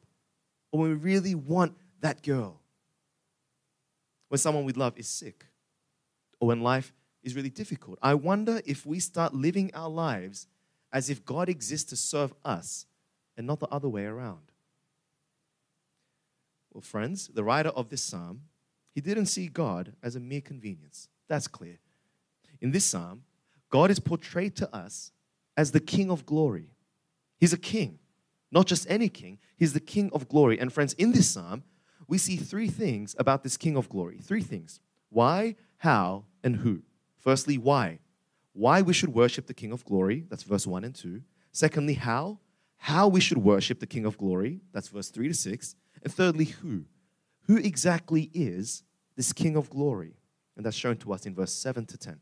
or 0.70 0.80
when 0.80 0.90
we 0.90 0.96
really 0.96 1.34
want 1.34 1.76
that 2.00 2.22
girl, 2.22 2.60
when 4.28 4.38
someone 4.38 4.64
we 4.64 4.72
love 4.72 4.98
is 4.98 5.08
sick, 5.08 5.46
or 6.40 6.48
when 6.48 6.62
life 6.62 6.92
is 7.24 7.34
really 7.34 7.50
difficult. 7.50 7.98
I 8.02 8.14
wonder 8.14 8.60
if 8.64 8.86
we 8.86 9.00
start 9.00 9.34
living 9.34 9.70
our 9.74 9.88
lives 9.88 10.46
as 10.92 11.10
if 11.10 11.24
God 11.24 11.48
exists 11.48 11.90
to 11.90 11.96
serve 11.96 12.32
us 12.44 12.86
and 13.36 13.46
not 13.46 13.58
the 13.58 13.68
other 13.68 13.88
way 13.88 14.04
around. 14.04 14.52
Well, 16.72 16.82
friends, 16.82 17.28
the 17.28 17.44
writer 17.44 17.70
of 17.70 17.88
this 17.88 18.02
psalm, 18.02 18.42
he 18.92 19.00
didn't 19.00 19.26
see 19.26 19.48
God 19.48 19.94
as 20.02 20.14
a 20.14 20.20
mere 20.20 20.40
convenience. 20.40 21.08
That's 21.28 21.48
clear. 21.48 21.78
In 22.60 22.70
this 22.70 22.84
psalm, 22.84 23.22
God 23.70 23.90
is 23.90 23.98
portrayed 23.98 24.54
to 24.56 24.74
us 24.74 25.10
as 25.56 25.72
the 25.72 25.80
King 25.80 26.10
of 26.10 26.26
glory. 26.26 26.70
He's 27.38 27.52
a 27.52 27.58
king, 27.58 27.98
not 28.50 28.66
just 28.66 28.88
any 28.88 29.08
king, 29.08 29.38
he's 29.56 29.72
the 29.72 29.80
King 29.80 30.10
of 30.12 30.28
glory. 30.28 30.58
And 30.58 30.72
friends, 30.72 30.92
in 30.94 31.12
this 31.12 31.28
psalm, 31.28 31.64
we 32.06 32.18
see 32.18 32.36
three 32.36 32.68
things 32.68 33.16
about 33.18 33.42
this 33.42 33.56
King 33.56 33.76
of 33.76 33.88
glory. 33.88 34.18
Three 34.18 34.42
things 34.42 34.80
why, 35.10 35.56
how, 35.78 36.24
and 36.42 36.56
who. 36.56 36.82
Firstly, 37.24 37.56
why? 37.58 38.00
Why 38.52 38.82
we 38.82 38.92
should 38.92 39.14
worship 39.14 39.46
the 39.46 39.54
King 39.54 39.72
of 39.72 39.84
glory. 39.84 40.26
That's 40.28 40.42
verse 40.42 40.66
1 40.66 40.84
and 40.84 40.94
2. 40.94 41.22
Secondly, 41.50 41.94
how? 41.94 42.38
How 42.76 43.08
we 43.08 43.20
should 43.20 43.38
worship 43.38 43.80
the 43.80 43.86
King 43.86 44.04
of 44.04 44.18
glory. 44.18 44.60
That's 44.72 44.88
verse 44.88 45.08
3 45.08 45.28
to 45.28 45.34
6. 45.34 45.74
And 46.02 46.12
thirdly, 46.12 46.44
who? 46.44 46.84
Who 47.46 47.56
exactly 47.56 48.30
is 48.34 48.82
this 49.16 49.32
King 49.32 49.56
of 49.56 49.70
glory? 49.70 50.18
And 50.56 50.64
that's 50.64 50.76
shown 50.76 50.98
to 50.98 51.12
us 51.12 51.26
in 51.26 51.34
verse 51.34 51.52
7 51.52 51.86
to 51.86 51.98
10. 51.98 52.20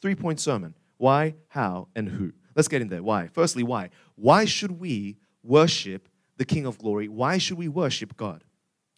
Three 0.00 0.14
point 0.14 0.40
sermon 0.40 0.74
why, 0.98 1.34
how, 1.48 1.88
and 1.94 2.08
who. 2.08 2.32
Let's 2.54 2.68
get 2.68 2.80
in 2.80 2.88
there. 2.88 3.02
Why? 3.02 3.28
Firstly, 3.28 3.62
why? 3.62 3.90
Why 4.14 4.44
should 4.46 4.80
we 4.80 5.18
worship 5.42 6.08
the 6.38 6.44
King 6.44 6.66
of 6.66 6.78
glory? 6.78 7.08
Why 7.08 7.36
should 7.36 7.58
we 7.58 7.68
worship 7.68 8.16
God? 8.16 8.44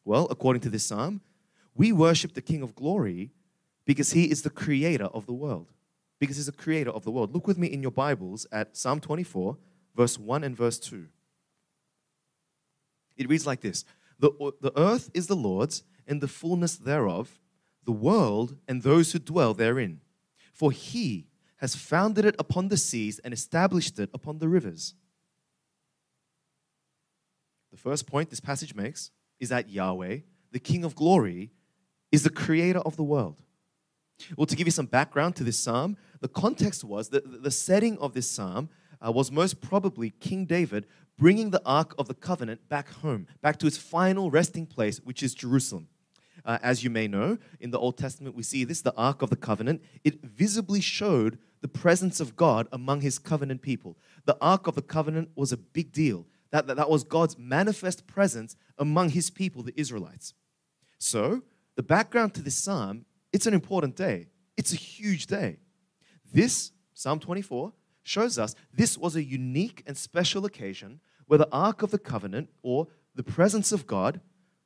Well, 0.05 0.29
according 0.31 0.61
to 0.63 0.69
this 0.69 0.85
psalm, 0.85 1.23
we 1.75 1.93
worship 1.93 2.35
the 2.35 2.43
King 2.43 2.63
of 2.63 2.75
glory 2.75 3.33
because 3.89 4.13
he 4.13 4.31
is 4.31 4.43
the 4.43 4.51
creator 4.51 5.07
of 5.07 5.25
the 5.25 5.33
world. 5.33 5.73
Because 6.21 6.37
he's 6.37 6.45
the 6.45 6.53
creator 6.53 6.91
of 6.91 7.05
the 7.05 7.11
world. 7.11 7.33
Look 7.33 7.47
with 7.47 7.57
me 7.57 7.69
in 7.69 7.81
your 7.81 7.91
Bibles 7.91 8.47
at 8.53 8.77
Psalm 8.77 9.01
24, 9.01 9.57
verse 9.97 10.19
1 10.19 10.45
and 10.45 10.55
verse 10.55 10.79
2. 10.79 11.07
It 13.17 13.31
reads 13.31 13.47
like 13.47 13.63
this 13.63 13.87
The, 14.19 14.31
the 14.61 14.79
earth 14.79 15.11
is 15.15 15.27
the 15.27 15.35
Lord's 15.35 15.85
and 16.07 16.21
the 16.21 16.29
fullness 16.29 16.77
thereof, 16.77 17.41
the 17.87 17.93
world 17.93 18.59
and 18.69 18.83
those 18.83 19.13
who 19.13 19.19
dwell 19.19 19.55
therein. 19.55 20.03
For 20.53 20.71
he 20.71 21.29
has 21.57 21.75
founded 21.75 22.27
it 22.27 22.37
upon 22.39 22.69
the 22.69 22.77
seas 22.77 23.19
and 23.21 23.33
established 23.33 23.99
it 23.99 24.11
upon 24.13 24.37
the 24.37 24.49
rivers. 24.49 24.93
The 27.71 27.79
first 27.79 28.07
point 28.07 28.29
this 28.29 28.39
passage 28.39 28.75
makes 28.75 29.13
is 29.41 29.49
that 29.49 29.71
Yahweh, 29.71 30.19
the 30.53 30.61
King 30.61 30.85
of 30.85 30.95
glory, 30.95 31.53
is 32.13 32.23
the 32.23 32.29
creator 32.29 32.81
of 32.81 32.97
the 32.97 33.03
world. 33.03 33.41
Well, 34.37 34.47
to 34.47 34.57
give 34.57 34.67
you 34.67 34.73
some 34.73 34.87
background 34.87 35.37
to 35.37 35.45
this 35.45 35.59
psalm, 35.59 35.97
the 36.21 36.29
context 36.29 36.85
was 36.85 37.11
that 37.11 37.43
the 37.43 37.51
setting 37.51 37.99
of 37.99 38.15
this 38.15 38.31
psalm 38.31 38.69
uh, 39.05 39.13
was 39.13 39.31
most 39.31 39.61
probably 39.61 40.11
King 40.11 40.45
David 40.45 40.87
bringing 41.17 41.51
the 41.51 41.63
Ark 41.65 41.95
of 41.99 42.09
the 42.09 42.15
Covenant 42.15 42.69
back 42.69 42.89
home, 42.89 43.27
back 43.43 43.59
to 43.59 43.67
its 43.67 43.77
final 43.77 44.31
resting 44.31 44.67
place, 44.67 44.99
which 44.99 45.23
is 45.23 45.35
Jerusalem. 45.35 45.89
Uh, 46.45 46.59
as 46.63 46.85
you 46.85 46.91
may 46.91 47.09
know, 47.09 47.37
in 47.61 47.71
the 47.71 47.79
Old 47.79 47.99
Testament, 47.99 48.35
we 48.35 48.43
see 48.43 48.65
this 48.65 48.81
the 48.81 48.95
Ark 48.97 49.23
of 49.23 49.31
the 49.31 49.37
Covenant. 49.37 49.83
It 50.05 50.23
visibly 50.23 50.81
showed 50.81 51.39
the 51.61 51.69
presence 51.69 52.21
of 52.21 52.37
God 52.37 52.69
among 52.73 53.01
his 53.01 53.19
covenant 53.19 53.63
people. 53.63 53.97
The 54.25 54.37
Ark 54.41 54.67
of 54.67 54.75
the 54.75 54.83
Covenant 54.83 55.31
was 55.35 55.53
a 55.53 55.57
big 55.57 55.93
deal. 55.93 56.27
That, 56.51 56.67
that, 56.69 56.77
that 56.77 56.89
was 56.89 57.05
God's 57.05 57.37
manifest 57.37 58.07
presence 58.07 58.57
among 58.79 59.11
his 59.11 59.29
people, 59.29 59.63
the 59.63 59.79
Israelites. 59.79 60.35
So, 60.99 61.43
the 61.77 61.83
background 61.83 62.35
to 62.35 62.43
this 62.43 62.57
psalm, 62.57 63.05
it's 63.33 63.47
an 63.47 63.55
important 63.55 63.97
day. 63.97 64.29
It's 64.57 64.73
a 64.73 64.77
huge 64.77 65.27
day. 65.27 65.59
This, 66.33 66.73
Psalm 66.95 67.21
24, 67.21 67.73
shows 68.03 68.39
us 68.39 68.55
this 68.73 68.97
was 68.97 69.17
a 69.17 69.23
unique 69.23 69.83
and 69.87 69.97
special 69.97 70.45
occasion 70.45 71.01
where 71.27 71.39
the 71.39 71.49
Ark 71.53 71.83
of 71.83 71.91
the 71.91 71.99
Covenant, 71.99 72.49
or 72.63 72.89
the 73.15 73.23
presence 73.23 73.71
of 73.71 73.87
God, 73.87 74.21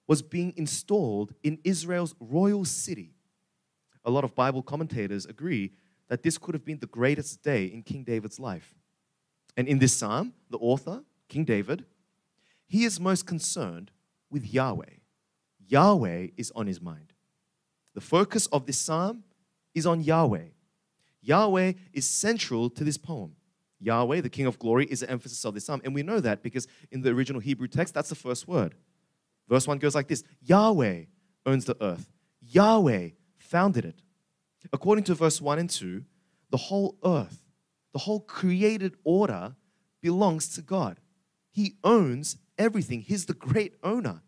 was 0.07 0.23
being 0.23 0.55
installed 0.57 1.35
in 1.43 1.59
Israel's 1.65 2.15
royal 2.21 2.65
city. 2.65 3.15
A 4.05 4.11
lot 4.11 4.25
of 4.25 4.35
Bible 4.35 4.63
commentators 4.63 5.27
agree 5.27 5.73
that 6.09 6.23
this 6.23 6.39
could 6.39 6.55
have 6.55 6.65
been 6.65 6.79
the 6.79 6.87
greatest 6.87 7.43
day 7.43 7.67
in 7.67 7.83
King 7.83 8.05
David's 8.05 8.39
life. 8.39 8.75
And 9.57 9.69
in 9.69 9.79
this 9.79 9.93
psalm, 9.93 10.35
the 10.51 10.59
author, 10.59 11.03
King 11.29 11.45
David, 11.45 11.85
he 12.67 12.85
is 12.85 13.01
most 13.01 13.27
concerned 13.27 13.91
with 14.31 14.53
Yahweh. 14.53 14.99
Yahweh 15.67 16.29
is 16.37 16.53
on 16.55 16.67
his 16.67 16.81
mind. 16.81 17.12
The 17.95 18.01
focus 18.01 18.47
of 18.47 18.67
this 18.67 18.79
psalm 18.79 19.25
is 19.75 19.87
on 19.87 20.03
Yahweh. 20.03 20.49
Yahweh 21.21 21.73
is 21.93 22.07
central 22.07 22.71
to 22.71 22.85
this 22.85 22.99
poem. 22.99 23.37
Yahweh, 23.81 24.21
the 24.21 24.31
King 24.31 24.47
of 24.47 24.59
glory, 24.59 24.87
is 24.87 25.01
the 25.01 25.11
emphasis 25.11 25.45
of 25.45 25.55
this 25.55 25.65
psalm. 25.65 25.81
And 25.85 25.95
we 25.95 26.03
know 26.03 26.21
that 26.21 26.43
because 26.43 26.67
in 26.91 27.03
the 27.03 27.11
original 27.11 27.41
Hebrew 27.41 27.69
text, 27.69 27.95
that's 27.95 28.09
the 28.09 28.15
first 28.15 28.47
word. 28.47 28.75
Verse 29.49 29.67
1 29.67 29.79
goes 29.79 29.95
like 29.95 30.09
this 30.09 30.25
Yahweh 30.43 31.05
owns 31.45 31.65
the 31.65 31.77
earth, 31.81 32.11
Yahweh 32.41 33.11
founded 33.39 33.85
it. 33.85 34.03
According 34.73 35.05
to 35.05 35.15
verse 35.15 35.41
1 35.41 35.59
and 35.59 35.69
2, 35.69 36.05
the 36.51 36.57
whole 36.57 36.97
earth, 37.05 37.43
the 37.93 37.99
whole 37.99 38.21
created 38.21 38.95
order 39.05 39.57
belongs 40.01 40.49
to 40.55 40.63
God. 40.63 41.01
He 41.51 41.75
owns 41.83 42.37
everything, 42.57 43.01
He's 43.01 43.27
the 43.27 43.35
great 43.35 43.75
owner. 43.83 44.23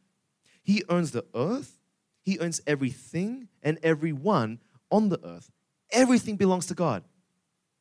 He 0.62 0.82
owns 0.88 1.10
the 1.10 1.26
earth, 1.34 1.78
He 2.24 2.38
owns 2.38 2.60
everything 2.66 3.48
and 3.62 3.78
everyone 3.82 4.58
on 4.90 5.10
the 5.10 5.20
earth. 5.24 5.50
Everything 5.90 6.36
belongs 6.36 6.66
to 6.66 6.74
God. 6.74 7.04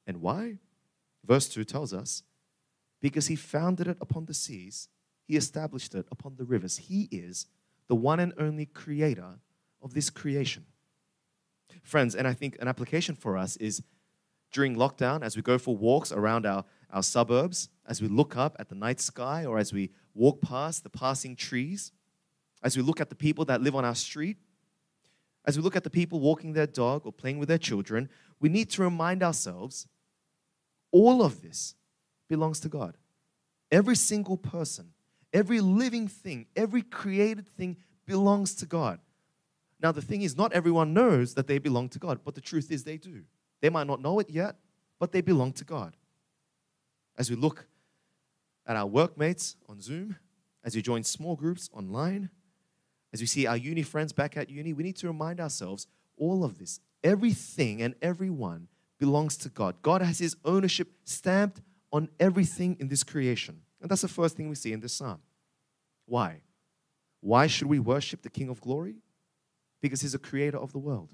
And 0.06 0.22
why? 0.22 0.60
Verse 1.26 1.48
2 1.48 1.64
tells 1.64 1.94
us 1.94 2.24
because 3.02 3.28
He 3.28 3.36
founded 3.36 3.88
it 3.88 3.98
upon 4.02 4.26
the 4.26 4.34
seas, 4.34 4.90
He 5.26 5.38
established 5.38 5.96
it 5.96 6.06
upon 6.12 6.36
the 6.36 6.44
rivers. 6.44 6.78
He 6.78 7.08
is 7.12 7.48
the 7.88 7.96
one 7.96 8.20
and 8.20 8.34
only 8.38 8.66
creator 8.66 9.40
of 9.82 9.94
this 9.94 10.10
creation. 10.10 10.66
Friends, 11.82 12.14
and 12.14 12.28
I 12.28 12.34
think 12.34 12.58
an 12.60 12.68
application 12.68 13.16
for 13.16 13.38
us 13.38 13.56
is 13.58 13.82
during 14.52 14.76
lockdown, 14.76 15.24
as 15.24 15.36
we 15.36 15.42
go 15.42 15.58
for 15.58 15.76
walks 15.76 16.12
around 16.12 16.46
our, 16.46 16.64
our 16.92 17.04
suburbs, 17.04 17.70
as 17.88 18.02
we 18.02 18.08
look 18.08 18.38
up 18.38 18.56
at 18.60 18.70
the 18.70 18.76
night 18.76 19.00
sky, 19.00 19.46
or 19.46 19.58
as 19.58 19.74
we 19.74 19.90
walk 20.14 20.42
past 20.42 20.84
the 20.84 20.90
passing 20.90 21.36
trees, 21.36 21.92
as 22.64 22.78
we 22.78 22.82
look 22.82 23.02
at 23.02 23.10
the 23.10 23.16
people 23.16 23.46
that 23.46 23.62
live 23.62 23.76
on 23.76 23.86
our 23.86 23.96
street, 23.96 24.38
as 25.46 25.58
we 25.58 25.64
look 25.64 25.76
at 25.76 25.84
the 25.84 25.90
people 25.90 26.20
walking 26.20 26.54
their 26.54 26.68
dog 26.68 27.06
or 27.06 27.12
playing 27.12 27.38
with 27.38 27.50
their 27.50 27.58
children, 27.58 28.10
we 28.40 28.50
need 28.50 28.70
to 28.72 28.82
remind 28.82 29.22
ourselves 29.22 29.88
all 30.92 31.22
of 31.22 31.42
this 31.42 31.76
belongs 32.30 32.60
to 32.62 32.70
God. 32.70 32.98
Every 33.72 33.96
single 33.96 34.38
person, 34.38 34.94
every 35.34 35.60
living 35.60 36.08
thing, 36.08 36.46
every 36.56 36.82
created 36.82 37.48
thing 37.48 37.78
belongs 38.06 38.56
to 38.56 38.66
God. 38.66 39.00
Now, 39.82 39.92
the 39.92 40.02
thing 40.02 40.22
is, 40.22 40.38
not 40.38 40.54
everyone 40.54 40.94
knows 40.94 41.34
that 41.34 41.48
they 41.48 41.58
belong 41.58 41.90
to 41.90 42.00
God, 42.00 42.20
but 42.24 42.36
the 42.36 42.42
truth 42.42 42.72
is 42.72 42.84
they 42.84 42.98
do. 42.98 43.24
They 43.60 43.70
might 43.70 43.88
not 43.88 44.02
know 44.02 44.20
it 44.20 44.30
yet, 44.30 44.56
but 45.00 45.12
they 45.12 45.22
belong 45.22 45.52
to 45.54 45.66
God. 45.66 45.98
As 47.18 47.30
we 47.30 47.36
look 47.36 47.68
at 48.66 48.78
our 48.78 48.86
workmates 48.86 49.58
on 49.68 49.82
Zoom, 49.82 50.16
as 50.64 50.76
we 50.76 50.82
join 50.82 51.04
small 51.04 51.36
groups 51.36 51.70
online, 51.74 52.30
as 53.14 53.22
we 53.22 53.28
see 53.28 53.46
our 53.46 53.56
uni 53.56 53.84
friends 53.84 54.12
back 54.12 54.36
at 54.36 54.50
uni, 54.50 54.74
we 54.74 54.84
need 54.84 54.98
to 54.98 55.08
remind 55.08 55.40
ourselves 55.40 55.88
all 56.18 56.44
of 56.44 56.58
this, 56.58 56.80
everything 57.04 57.82
and 57.82 57.94
everyone 58.02 58.68
belongs 59.00 59.38
to 59.38 59.50
God. 59.50 59.76
God 59.82 60.02
has 60.02 60.20
His 60.20 60.36
ownership 60.44 60.88
stamped 61.04 61.62
on 61.92 62.10
everything 62.20 62.76
in 62.80 62.88
this 62.88 63.04
creation. 63.04 63.62
And 63.82 63.90
that's 63.90 64.02
the 64.02 64.08
first 64.08 64.36
thing 64.36 64.50
we 64.50 64.56
see 64.56 64.74
in 64.74 64.80
this 64.80 64.94
psalm. 64.94 65.20
Why? 66.06 66.42
Why 67.22 67.48
should 67.48 67.68
we 67.68 67.80
worship 67.80 68.24
the 68.24 68.30
King 68.30 68.50
of 68.50 68.60
glory? 68.60 68.96
Because 69.82 70.02
He's 70.02 70.14
the 70.14 70.20
creator 70.20 70.58
of 70.58 70.72
the 70.72 70.80
world. 70.80 71.10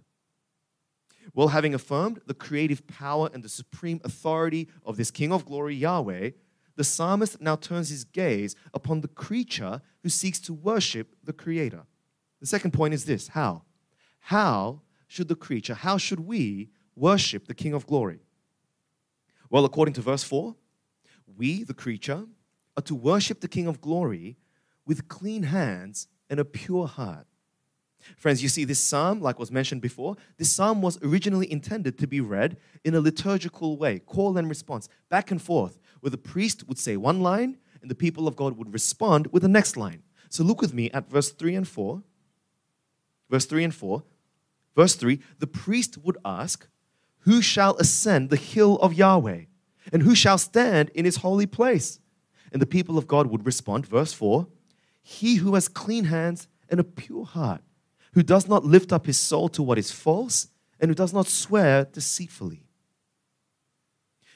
Well, 1.33 1.49
having 1.49 1.73
affirmed 1.73 2.21
the 2.25 2.33
creative 2.33 2.87
power 2.87 3.29
and 3.33 3.43
the 3.43 3.49
supreme 3.49 3.99
authority 4.03 4.69
of 4.85 4.97
this 4.97 5.11
King 5.11 5.31
of 5.31 5.45
glory, 5.45 5.75
Yahweh, 5.75 6.31
the 6.79 6.85
psalmist 6.85 7.41
now 7.41 7.57
turns 7.57 7.89
his 7.89 8.05
gaze 8.05 8.55
upon 8.73 9.01
the 9.01 9.09
creature 9.09 9.81
who 10.01 10.07
seeks 10.07 10.39
to 10.39 10.53
worship 10.53 11.13
the 11.21 11.33
Creator. 11.33 11.83
The 12.39 12.47
second 12.47 12.71
point 12.71 12.93
is 12.93 13.03
this 13.03 13.27
how? 13.27 13.63
How 14.21 14.83
should 15.05 15.27
the 15.27 15.35
creature, 15.35 15.73
how 15.73 15.97
should 15.97 16.21
we 16.21 16.69
worship 16.95 17.49
the 17.49 17.53
King 17.53 17.73
of 17.73 17.85
glory? 17.85 18.21
Well, 19.49 19.65
according 19.65 19.95
to 19.95 20.01
verse 20.01 20.23
4, 20.23 20.55
we, 21.35 21.65
the 21.65 21.73
creature, 21.73 22.23
are 22.77 22.83
to 22.83 22.95
worship 22.95 23.41
the 23.41 23.49
King 23.49 23.67
of 23.67 23.81
glory 23.81 24.37
with 24.85 25.09
clean 25.09 25.43
hands 25.43 26.07
and 26.29 26.39
a 26.39 26.45
pure 26.45 26.87
heart. 26.87 27.27
Friends, 28.15 28.41
you 28.41 28.49
see, 28.49 28.63
this 28.63 28.79
psalm, 28.79 29.19
like 29.19 29.39
was 29.39 29.51
mentioned 29.51 29.81
before, 29.81 30.15
this 30.37 30.51
psalm 30.51 30.81
was 30.81 30.97
originally 31.03 31.51
intended 31.51 31.97
to 31.97 32.07
be 32.07 32.21
read 32.21 32.57
in 32.85 32.95
a 32.95 33.01
liturgical 33.01 33.77
way, 33.77 33.99
call 33.99 34.37
and 34.37 34.47
response, 34.47 34.87
back 35.09 35.31
and 35.31 35.41
forth, 35.41 35.77
where 35.99 36.09
the 36.09 36.17
priest 36.17 36.67
would 36.67 36.77
say 36.77 36.97
one 36.97 37.21
line 37.21 37.57
and 37.81 37.89
the 37.89 37.95
people 37.95 38.27
of 38.27 38.35
God 38.35 38.57
would 38.57 38.73
respond 38.73 39.27
with 39.31 39.43
the 39.43 39.49
next 39.49 39.77
line. 39.77 40.03
So 40.29 40.43
look 40.43 40.61
with 40.61 40.73
me 40.73 40.91
at 40.91 41.09
verse 41.09 41.31
3 41.31 41.55
and 41.55 41.67
4. 41.67 42.03
Verse 43.29 43.45
3 43.45 43.63
and 43.65 43.75
4. 43.75 44.03
Verse 44.75 44.95
3 44.95 45.19
the 45.39 45.47
priest 45.47 45.97
would 45.97 46.17
ask, 46.23 46.67
Who 47.19 47.41
shall 47.41 47.75
ascend 47.77 48.29
the 48.29 48.35
hill 48.35 48.77
of 48.77 48.93
Yahweh? 48.93 49.45
And 49.91 50.03
who 50.03 50.15
shall 50.15 50.37
stand 50.37 50.89
in 50.93 51.05
his 51.05 51.17
holy 51.17 51.47
place? 51.47 51.99
And 52.51 52.61
the 52.61 52.67
people 52.67 52.97
of 52.97 53.07
God 53.07 53.27
would 53.27 53.45
respond, 53.45 53.85
verse 53.85 54.13
4 54.13 54.47
He 55.01 55.35
who 55.35 55.55
has 55.55 55.67
clean 55.67 56.05
hands 56.05 56.47
and 56.69 56.79
a 56.79 56.83
pure 56.83 57.25
heart, 57.25 57.61
who 58.13 58.23
does 58.23 58.47
not 58.47 58.65
lift 58.65 58.93
up 58.93 59.05
his 59.05 59.17
soul 59.17 59.49
to 59.49 59.63
what 59.63 59.77
is 59.77 59.91
false, 59.91 60.47
and 60.79 60.89
who 60.89 60.95
does 60.95 61.13
not 61.13 61.27
swear 61.27 61.85
deceitfully. 61.85 62.68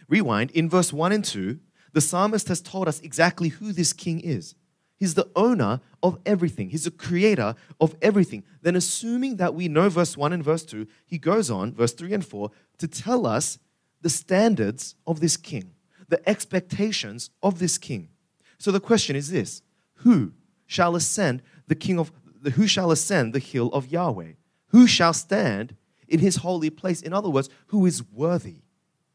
Rewind, 0.08 0.52
in 0.52 0.70
verse 0.70 0.92
1 0.94 1.12
and 1.12 1.24
2, 1.24 1.60
the 1.94 2.02
psalmist 2.02 2.48
has 2.48 2.62
told 2.62 2.88
us 2.88 3.00
exactly 3.02 3.50
who 3.50 3.72
this 3.72 3.94
king 3.94 4.20
is. 4.20 4.56
He's 4.98 5.16
the 5.16 5.30
owner 5.36 5.82
of 6.02 6.18
everything. 6.26 6.70
He's 6.70 6.86
the 6.86 6.92
creator 6.92 7.56
of 7.80 7.96
everything. 8.02 8.44
Then, 8.62 8.76
assuming 8.76 9.38
that 9.38 9.54
we 9.54 9.68
know 9.68 9.90
verse 9.90 10.16
1 10.16 10.34
and 10.34 10.44
verse 10.44 10.64
2, 10.64 10.88
he 11.06 11.18
goes 11.18 11.52
on, 11.52 11.74
verse 11.74 11.94
3 11.94 12.14
and 12.14 12.26
4, 12.26 12.50
to 12.78 12.88
tell 12.88 13.28
us 13.28 13.60
the 14.02 14.10
standards 14.10 14.96
of 15.06 15.20
this 15.20 15.38
king, 15.38 15.72
the 16.10 16.28
expectations 16.28 17.30
of 17.42 17.60
this 17.60 17.78
king. 17.78 18.10
So 18.58 18.72
the 18.72 18.80
question 18.80 19.16
is 19.16 19.30
this 19.30 19.62
Who 19.96 20.34
shall 20.68 20.96
ascend 20.96 21.42
the 21.68 21.76
king 21.76 22.00
of 22.00 22.12
the, 22.42 22.52
who 22.52 22.68
shall 22.68 22.92
ascend 22.92 23.34
the 23.34 23.40
hill 23.40 23.70
of 23.74 23.92
Yahweh? 23.92 24.34
Who 24.68 24.88
shall 24.88 25.14
stand 25.14 25.76
in 26.08 26.20
his 26.20 26.38
holy 26.38 26.70
place? 26.70 27.02
In 27.02 27.14
other 27.14 27.30
words, 27.30 27.50
who 27.68 27.86
is 27.86 28.04
worthy 28.12 28.62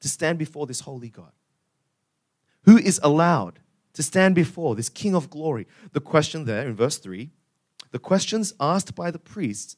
to 0.01 0.09
stand 0.09 0.39
before 0.39 0.67
this 0.67 0.81
holy 0.81 1.09
God? 1.09 1.33
Who 2.65 2.77
is 2.77 3.01
allowed 3.03 3.61
to 3.95 4.03
stand 4.03 4.35
before 4.35 4.75
this 4.75 4.89
King 4.89 5.15
of 5.15 5.31
glory? 5.31 5.67
The 5.93 6.01
question 6.01 6.45
there 6.45 6.67
in 6.67 6.75
verse 6.75 6.99
3, 6.99 7.31
the 7.91 7.99
questions 7.99 8.53
asked 8.61 8.95
by 8.95 9.11
the 9.11 9.19
priests, 9.19 9.77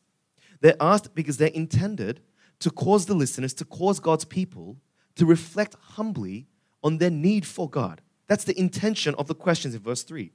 they're 0.61 0.77
asked 0.81 1.15
because 1.15 1.37
they're 1.37 1.49
intended 1.49 2.21
to 2.59 2.71
cause 2.71 3.07
the 3.07 3.15
listeners, 3.15 3.55
to 3.55 3.65
cause 3.65 4.00
God's 4.00 4.25
people 4.25 4.77
to 5.17 5.27
reflect 5.27 5.77
humbly 5.81 6.47
on 6.83 6.99
their 6.99 7.11
need 7.11 7.47
for 7.47 7.69
God. 7.69 8.00
That's 8.27 8.45
the 8.45 8.59
intention 8.59 9.15
of 9.17 9.27
the 9.27 9.35
questions 9.35 9.75
in 9.75 9.81
verse 9.81 10.03
3. 10.03 10.33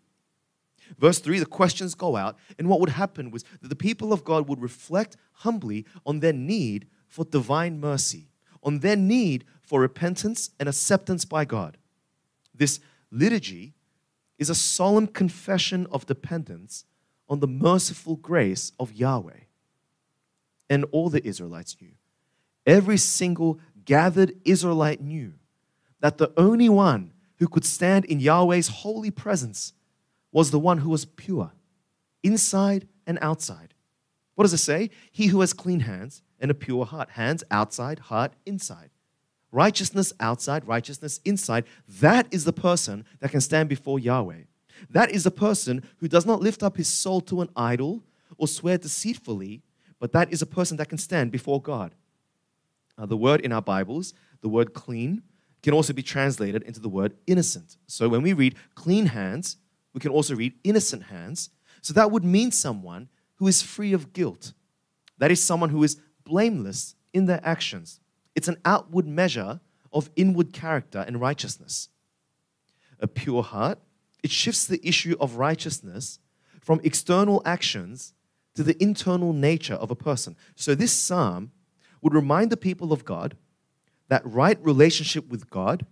Verse 0.99 1.19
3, 1.19 1.39
the 1.39 1.45
questions 1.45 1.95
go 1.95 2.15
out, 2.15 2.37
and 2.59 2.67
what 2.67 2.79
would 2.79 2.89
happen 2.89 3.31
was 3.31 3.43
that 3.61 3.69
the 3.69 3.75
people 3.75 4.13
of 4.13 4.23
God 4.23 4.47
would 4.47 4.61
reflect 4.61 5.17
humbly 5.33 5.85
on 6.05 6.19
their 6.19 6.33
need 6.33 6.87
for 7.07 7.25
divine 7.25 7.79
mercy, 7.79 8.29
on 8.61 8.79
their 8.79 8.95
need 8.95 9.45
for 9.65 9.81
repentance 9.81 10.51
and 10.59 10.69
acceptance 10.69 11.25
by 11.25 11.45
God. 11.45 11.77
This 12.53 12.79
liturgy 13.11 13.73
is 14.37 14.49
a 14.49 14.55
solemn 14.55 15.07
confession 15.07 15.87
of 15.91 16.05
dependence 16.05 16.85
on 17.27 17.39
the 17.39 17.47
merciful 17.47 18.15
grace 18.15 18.71
of 18.79 18.93
Yahweh. 18.93 19.39
And 20.69 20.85
all 20.91 21.09
the 21.09 21.25
Israelites 21.25 21.75
knew. 21.81 21.91
Every 22.65 22.97
single 22.97 23.59
gathered 23.85 24.35
Israelite 24.45 25.01
knew 25.01 25.33
that 25.99 26.17
the 26.17 26.31
only 26.37 26.69
one 26.69 27.13
who 27.37 27.47
could 27.47 27.65
stand 27.65 28.05
in 28.05 28.19
Yahweh's 28.19 28.67
holy 28.67 29.11
presence 29.11 29.73
was 30.31 30.51
the 30.51 30.59
one 30.59 30.79
who 30.79 30.89
was 30.89 31.05
pure, 31.05 31.51
inside 32.23 32.87
and 33.05 33.17
outside. 33.21 33.73
What 34.35 34.43
does 34.43 34.53
it 34.53 34.57
say? 34.57 34.89
He 35.11 35.27
who 35.27 35.41
has 35.41 35.53
clean 35.53 35.81
hands 35.81 36.21
and 36.39 36.51
a 36.51 36.53
pure 36.53 36.85
heart. 36.85 37.11
Hands 37.11 37.43
outside, 37.49 37.99
heart 37.99 38.33
inside. 38.45 38.89
Righteousness 39.55 40.11
outside, 40.19 40.67
righteousness 40.67 41.21
inside. 41.23 41.63
That 41.87 42.27
is 42.29 42.43
the 42.43 42.51
person 42.51 43.05
that 43.21 43.31
can 43.31 43.39
stand 43.39 43.69
before 43.69 43.99
Yahweh. 43.99 44.41
That 44.89 45.11
is 45.11 45.23
the 45.23 45.31
person 45.31 45.81
who 45.99 46.09
does 46.09 46.25
not 46.25 46.41
lift 46.41 46.61
up 46.61 46.75
his 46.75 46.89
soul 46.89 47.21
to 47.21 47.39
an 47.39 47.47
idol, 47.55 48.03
or 48.37 48.49
swear 48.49 48.77
deceitfully, 48.77 49.61
but 49.97 50.11
that 50.11 50.33
is 50.33 50.41
a 50.41 50.45
person 50.45 50.75
that 50.75 50.89
can 50.89 50.97
stand 50.97 51.31
before 51.31 51.61
God. 51.61 51.95
Uh, 52.97 53.05
the 53.05 53.15
word 53.15 53.39
in 53.39 53.53
our 53.53 53.61
Bibles, 53.61 54.13
the 54.41 54.49
word 54.49 54.73
clean, 54.73 55.21
can 55.63 55.73
also 55.73 55.93
be 55.93 56.03
translated 56.03 56.61
into 56.63 56.81
the 56.81 56.89
word 56.89 57.13
innocent. 57.25 57.77
So 57.87 58.09
when 58.09 58.23
we 58.23 58.33
read 58.33 58.55
clean 58.75 59.05
hands, 59.05 59.55
we 59.93 60.01
can 60.01 60.11
also 60.11 60.35
read 60.35 60.51
innocent 60.65 61.03
hands. 61.03 61.49
So 61.81 61.93
that 61.93 62.11
would 62.11 62.25
mean 62.25 62.51
someone 62.51 63.07
who 63.35 63.47
is 63.47 63.61
free 63.61 63.93
of 63.93 64.11
guilt. 64.11 64.51
That 65.17 65.31
is 65.31 65.41
someone 65.41 65.69
who 65.69 65.81
is 65.81 65.95
blameless 66.25 66.95
in 67.13 67.25
their 67.25 67.39
actions. 67.41 68.01
It's 68.35 68.47
an 68.47 68.57
outward 68.65 69.07
measure 69.07 69.61
of 69.93 70.09
inward 70.15 70.53
character 70.53 71.03
and 71.07 71.21
righteousness. 71.21 71.89
A 72.99 73.07
pure 73.07 73.43
heart, 73.43 73.79
it 74.23 74.31
shifts 74.31 74.65
the 74.65 74.85
issue 74.85 75.15
of 75.19 75.35
righteousness 75.37 76.19
from 76.61 76.81
external 76.83 77.41
actions 77.45 78.13
to 78.55 78.63
the 78.63 78.81
internal 78.81 79.33
nature 79.33 79.75
of 79.75 79.91
a 79.91 79.95
person. 79.95 80.35
So 80.55 80.75
this 80.75 80.91
psalm 80.91 81.51
would 82.01 82.13
remind 82.13 82.51
the 82.51 82.57
people 82.57 82.91
of 82.91 83.05
God 83.05 83.37
that 84.07 84.25
right 84.25 84.57
relationship 84.63 85.27
with 85.29 85.49
God 85.49 85.85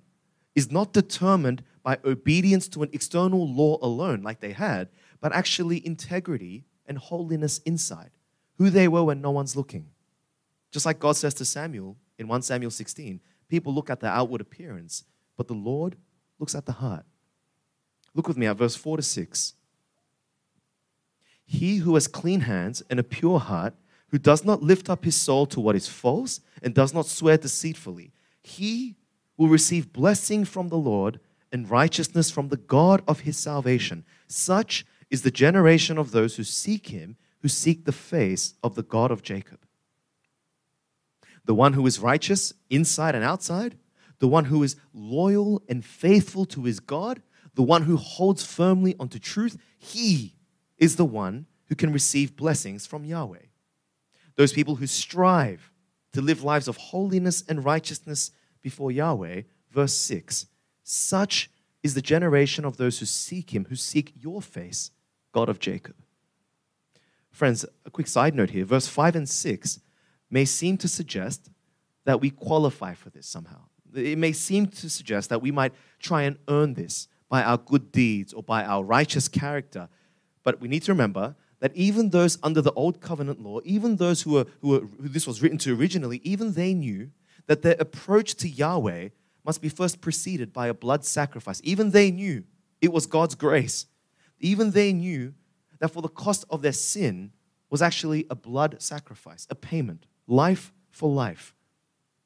is 0.55 0.71
not 0.71 0.93
determined 0.93 1.63
by 1.81 1.97
obedience 2.05 2.67
to 2.69 2.83
an 2.83 2.89
external 2.93 3.47
law 3.47 3.77
alone, 3.81 4.21
like 4.21 4.39
they 4.39 4.53
had, 4.53 4.89
but 5.19 5.33
actually 5.33 5.85
integrity 5.85 6.63
and 6.85 6.97
holiness 6.97 7.59
inside, 7.59 8.11
who 8.57 8.69
they 8.69 8.87
were 8.87 9.03
when 9.03 9.21
no 9.21 9.31
one's 9.31 9.55
looking. 9.55 9.87
Just 10.71 10.85
like 10.85 10.99
God 10.99 11.15
says 11.15 11.33
to 11.35 11.45
Samuel 11.45 11.97
in 12.17 12.27
1 12.27 12.41
Samuel 12.41 12.71
16, 12.71 13.19
people 13.49 13.73
look 13.73 13.89
at 13.89 13.99
the 13.99 14.07
outward 14.07 14.41
appearance, 14.41 15.03
but 15.37 15.47
the 15.47 15.53
Lord 15.53 15.95
looks 16.39 16.55
at 16.55 16.65
the 16.65 16.73
heart. 16.73 17.05
Look 18.13 18.27
with 18.27 18.37
me 18.37 18.45
at 18.45 18.57
verse 18.57 18.75
4 18.75 18.97
to 18.97 19.03
6. 19.03 19.53
He 21.45 21.77
who 21.77 21.95
has 21.95 22.07
clean 22.07 22.41
hands 22.41 22.83
and 22.89 22.99
a 22.99 23.03
pure 23.03 23.39
heart, 23.39 23.73
who 24.09 24.17
does 24.19 24.45
not 24.45 24.61
lift 24.61 24.89
up 24.89 25.05
his 25.05 25.15
soul 25.15 25.45
to 25.47 25.59
what 25.59 25.75
is 25.75 25.87
false 25.87 26.39
and 26.61 26.73
does 26.73 26.93
not 26.93 27.07
swear 27.07 27.37
deceitfully, 27.37 28.13
he 28.43 28.95
will 29.37 29.47
receive 29.47 29.91
blessing 29.91 30.45
from 30.45 30.69
the 30.69 30.77
Lord 30.77 31.19
and 31.51 31.69
righteousness 31.69 32.29
from 32.29 32.49
the 32.49 32.57
God 32.57 33.03
of 33.07 33.21
his 33.21 33.37
salvation. 33.37 34.05
Such 34.27 34.85
is 35.09 35.21
the 35.21 35.31
generation 35.31 35.97
of 35.97 36.11
those 36.11 36.35
who 36.35 36.43
seek 36.43 36.87
him, 36.87 37.17
who 37.41 37.47
seek 37.47 37.85
the 37.85 37.91
face 37.91 38.53
of 38.63 38.75
the 38.75 38.83
God 38.83 39.11
of 39.11 39.23
Jacob. 39.23 39.59
The 41.45 41.55
one 41.55 41.73
who 41.73 41.85
is 41.85 41.99
righteous 41.99 42.53
inside 42.69 43.15
and 43.15 43.23
outside, 43.23 43.77
the 44.19 44.27
one 44.27 44.45
who 44.45 44.63
is 44.63 44.75
loyal 44.93 45.61
and 45.67 45.83
faithful 45.83 46.45
to 46.45 46.63
his 46.63 46.79
God, 46.79 47.21
the 47.55 47.63
one 47.63 47.83
who 47.83 47.97
holds 47.97 48.45
firmly 48.45 48.95
onto 48.99 49.19
truth, 49.19 49.57
he 49.77 50.35
is 50.77 50.95
the 50.95 51.05
one 51.05 51.45
who 51.65 51.75
can 51.75 51.91
receive 51.91 52.35
blessings 52.35 52.85
from 52.85 53.05
Yahweh. 53.05 53.45
Those 54.35 54.53
people 54.53 54.75
who 54.75 54.87
strive 54.87 55.71
to 56.13 56.21
live 56.21 56.43
lives 56.43 56.67
of 56.67 56.77
holiness 56.77 57.43
and 57.47 57.65
righteousness 57.65 58.31
before 58.61 58.91
Yahweh, 58.91 59.41
verse 59.71 59.93
6 59.93 60.47
such 60.83 61.49
is 61.81 61.93
the 61.93 62.01
generation 62.01 62.65
of 62.65 62.77
those 62.77 62.99
who 62.99 63.05
seek 63.05 63.53
him, 63.53 63.65
who 63.69 63.75
seek 63.75 64.13
your 64.15 64.41
face, 64.41 64.91
God 65.31 65.49
of 65.49 65.59
Jacob. 65.59 65.95
Friends, 67.31 67.65
a 67.85 67.89
quick 67.89 68.07
side 68.07 68.35
note 68.35 68.51
here 68.51 68.65
verse 68.65 68.87
5 68.87 69.15
and 69.15 69.29
6 69.29 69.79
may 70.33 70.45
seem 70.45 70.77
to 70.77 70.87
suggest 70.87 71.49
that 72.05 72.19
we 72.19 72.29
qualify 72.29 72.93
for 72.93 73.09
this 73.11 73.27
somehow. 73.27 73.61
It 73.95 74.17
may 74.17 74.31
seem 74.31 74.67
to 74.67 74.89
suggest 74.89 75.29
that 75.29 75.41
we 75.41 75.51
might 75.51 75.73
try 75.99 76.23
and 76.23 76.37
earn 76.49 76.73
this 76.73 77.07
by 77.29 77.43
our 77.43 77.57
good 77.57 77.91
deeds 77.91 78.33
or 78.33 78.43
by 78.43 78.65
our 78.65 78.83
righteous 78.83 79.27
character. 79.27 79.87
But 80.43 80.59
we 80.59 80.67
need 80.67 80.83
to 80.83 80.91
remember 80.91 81.35
that 81.59 81.75
even 81.75 82.09
those 82.09 82.37
under 82.43 82.61
the 82.61 82.73
old 82.73 82.99
covenant 82.99 83.41
law, 83.41 83.59
even 83.63 83.97
those 83.97 84.23
who, 84.23 84.31
were, 84.31 84.47
who, 84.61 84.69
were, 84.69 84.79
who 84.79 85.07
this 85.07 85.27
was 85.27 85.41
written 85.41 85.59
to 85.59 85.73
originally, 85.73 86.19
even 86.23 86.53
they 86.53 86.73
knew 86.73 87.11
that 87.45 87.61
their 87.61 87.75
approach 87.79 88.35
to 88.35 88.49
Yahweh 88.49 89.09
must 89.45 89.61
be 89.61 89.69
first 89.69 90.01
preceded 90.01 90.51
by 90.51 90.67
a 90.67 90.73
blood 90.73 91.05
sacrifice. 91.05 91.61
Even 91.63 91.91
they 91.91 92.11
knew 92.11 92.43
it 92.81 92.91
was 92.91 93.05
God's 93.05 93.35
grace. 93.35 93.85
Even 94.39 94.71
they 94.71 94.91
knew 94.93 95.33
that 95.79 95.89
for 95.89 96.01
the 96.01 96.09
cost 96.09 96.43
of 96.49 96.61
their 96.61 96.73
sin 96.73 97.31
was 97.69 97.81
actually 97.81 98.25
a 98.29 98.35
blood 98.35 98.81
sacrifice, 98.81 99.47
a 99.49 99.55
payment, 99.55 100.05
life 100.27 100.73
for 100.89 101.09
life. 101.09 101.53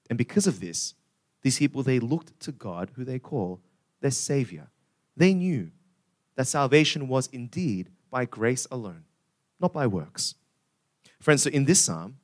And 0.10 0.18
because 0.18 0.48
of 0.48 0.60
this, 0.60 0.94
these 1.42 1.60
people, 1.60 1.84
they 1.84 2.00
looked 2.00 2.40
to 2.42 2.52
God, 2.52 2.92
who 2.96 3.04
they 3.04 3.20
call 3.20 3.62
their 4.02 4.12
Savior. 4.12 4.68
They 5.16 5.34
knew 5.34 5.72
that 6.36 6.48
salvation 6.48 7.08
was 7.08 7.28
indeed 7.28 7.90
by 8.10 8.26
grace 8.26 8.68
alone 8.72 9.04
not 9.60 9.74
by 9.74 9.88
works. 9.88 10.36
Friends, 11.20 11.44
so 11.44 11.50
in 11.50 11.66
this 11.66 11.82
psalm, 11.82 12.18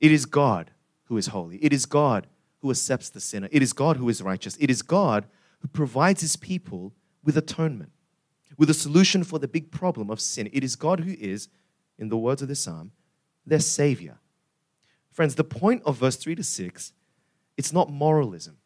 it 0.00 0.10
is 0.10 0.26
God 0.26 0.70
who 1.04 1.16
is 1.16 1.28
holy. 1.28 1.58
It 1.58 1.72
is 1.72 1.86
God 1.86 2.26
who 2.60 2.70
accepts 2.70 3.10
the 3.10 3.20
sinner. 3.20 3.48
It 3.52 3.62
is 3.62 3.72
God 3.72 3.96
who 3.96 4.08
is 4.08 4.22
righteous. 4.22 4.56
It 4.58 4.70
is 4.70 4.82
God 4.82 5.26
who 5.60 5.68
provides 5.68 6.22
his 6.22 6.36
people 6.36 6.92
with 7.22 7.36
atonement, 7.36 7.92
with 8.56 8.70
a 8.70 8.74
solution 8.74 9.24
for 9.24 9.38
the 9.38 9.48
big 9.48 9.70
problem 9.70 10.10
of 10.10 10.20
sin. 10.20 10.48
It 10.52 10.64
is 10.64 10.76
God 10.76 11.00
who 11.00 11.14
is, 11.18 11.48
in 11.98 12.08
the 12.08 12.16
words 12.16 12.42
of 12.42 12.48
this 12.48 12.60
psalm, 12.60 12.92
their 13.46 13.60
savior. 13.60 14.18
Friends, 15.14 15.36
the 15.36 15.44
point 15.44 15.80
of 15.86 15.96
verse 15.96 16.16
3 16.16 16.34
to 16.34 16.42
6, 16.42 16.92
it's 17.56 17.72
not 17.72 17.88
moralism. 17.88 18.58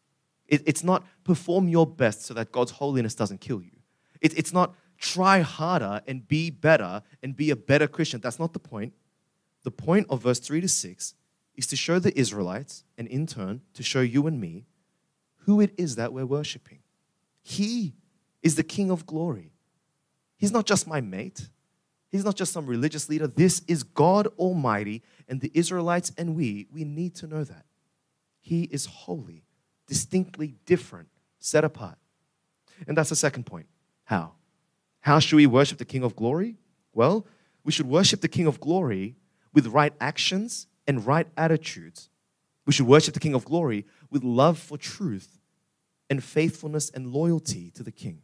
It, 0.47 0.63
it's 0.65 0.83
not 0.83 1.05
perform 1.23 1.69
your 1.69 1.85
best 1.85 2.23
so 2.23 2.33
that 2.33 2.51
God's 2.51 2.71
holiness 2.71 3.13
doesn't 3.13 3.39
kill 3.39 3.61
you. 3.61 3.77
It, 4.19 4.35
it's 4.35 4.51
not 4.51 4.73
try 4.97 5.41
harder 5.41 6.01
and 6.07 6.27
be 6.27 6.49
better 6.49 7.03
and 7.21 7.37
be 7.37 7.51
a 7.51 7.55
better 7.55 7.87
Christian. 7.87 8.19
That's 8.19 8.39
not 8.39 8.53
the 8.53 8.59
point. 8.59 8.93
The 9.63 9.69
point 9.69 10.07
of 10.09 10.23
verse 10.23 10.39
3 10.39 10.59
to 10.61 10.67
6 10.67 11.13
is 11.55 11.67
to 11.67 11.75
show 11.75 11.99
the 11.99 12.17
Israelites, 12.17 12.83
and 12.97 13.07
in 13.07 13.27
turn, 13.27 13.61
to 13.75 13.83
show 13.83 14.01
you 14.01 14.25
and 14.25 14.41
me, 14.41 14.65
who 15.45 15.61
it 15.61 15.71
is 15.77 15.97
that 15.97 16.11
we're 16.11 16.25
worshiping. 16.25 16.79
He 17.43 17.93
is 18.41 18.55
the 18.55 18.63
King 18.63 18.89
of 18.89 19.05
glory. 19.05 19.53
He's 20.35 20.51
not 20.51 20.65
just 20.65 20.87
my 20.87 20.99
mate, 20.99 21.49
He's 22.09 22.25
not 22.25 22.35
just 22.35 22.51
some 22.51 22.65
religious 22.65 23.07
leader. 23.07 23.27
This 23.27 23.61
is 23.67 23.83
God 23.83 24.27
Almighty, 24.37 25.03
and 25.29 25.39
the 25.39 25.51
Israelites 25.53 26.11
and 26.17 26.35
we, 26.35 26.67
we 26.71 26.83
need 26.83 27.15
to 27.15 27.27
know 27.27 27.43
that. 27.43 27.65
He 28.41 28.63
is 28.63 28.85
holy, 28.85 29.45
distinctly 29.87 30.55
different, 30.65 31.09
set 31.39 31.63
apart. 31.63 31.97
And 32.87 32.97
that's 32.97 33.09
the 33.09 33.15
second 33.15 33.45
point. 33.45 33.67
How? 34.05 34.33
How 35.01 35.19
should 35.19 35.35
we 35.35 35.47
worship 35.47 35.77
the 35.77 35.85
King 35.85 36.03
of 36.03 36.15
glory? 36.15 36.57
Well, 36.93 37.25
we 37.63 37.71
should 37.71 37.87
worship 37.87 38.21
the 38.21 38.27
King 38.27 38.47
of 38.47 38.59
glory 38.59 39.15
with 39.53 39.67
right 39.67 39.93
actions 40.01 40.67
and 40.87 41.05
right 41.05 41.27
attitudes. 41.37 42.09
We 42.65 42.73
should 42.73 42.87
worship 42.87 43.13
the 43.13 43.19
King 43.19 43.35
of 43.35 43.45
glory 43.45 43.85
with 44.09 44.23
love 44.23 44.57
for 44.57 44.77
truth 44.77 45.39
and 46.09 46.23
faithfulness 46.23 46.89
and 46.89 47.07
loyalty 47.07 47.71
to 47.71 47.83
the 47.83 47.91
King. 47.91 48.21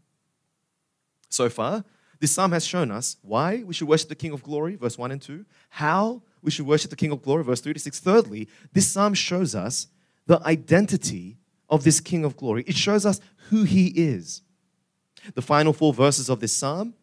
So 1.29 1.49
far, 1.49 1.83
this 2.19 2.31
psalm 2.31 2.51
has 2.51 2.65
shown 2.65 2.91
us 2.91 3.17
why 3.21 3.63
we 3.63 3.73
should 3.73 3.87
worship 3.87 4.09
the 4.09 4.15
King 4.15 4.31
of 4.31 4.43
glory, 4.43 4.75
verse 4.75 4.97
1 4.97 5.11
and 5.11 5.21
2, 5.21 5.45
how 5.69 6.21
we 6.41 6.51
should 6.51 6.65
worship 6.65 6.89
the 6.89 6.95
King 6.95 7.11
of 7.11 7.21
glory, 7.21 7.43
verse 7.43 7.61
3 7.61 7.73
to 7.73 7.79
6. 7.79 7.99
Thirdly, 7.99 8.47
this 8.73 8.87
psalm 8.87 9.13
shows 9.13 9.55
us 9.55 9.87
the 10.27 10.41
identity 10.45 11.37
of 11.69 11.83
this 11.83 11.99
King 11.99 12.23
of 12.23 12.37
glory, 12.37 12.63
it 12.67 12.75
shows 12.75 13.05
us 13.05 13.19
who 13.49 13.63
he 13.63 13.87
is 13.87 14.41
the 15.33 15.41
final 15.41 15.73
four 15.73 15.93
verses 15.93 16.29
of 16.29 16.39
this 16.39 16.53
psalm, 16.53 16.93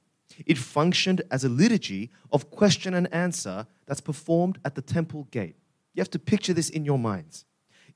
it 0.46 0.57
functioned 0.57 1.22
as 1.31 1.44
a 1.44 1.48
liturgy 1.48 2.11
of 2.31 2.51
question 2.51 2.94
and 2.94 3.12
answer 3.12 3.66
that's 3.87 4.01
performed 4.01 4.59
at 4.64 4.75
the 4.75 4.83
temple 4.83 5.25
gate. 5.31 5.57
You 5.94 6.01
have 6.01 6.11
to 6.11 6.18
picture 6.18 6.55
this 6.55 6.70
in 6.70 6.85
your 6.85 6.98
minds. 6.98 7.44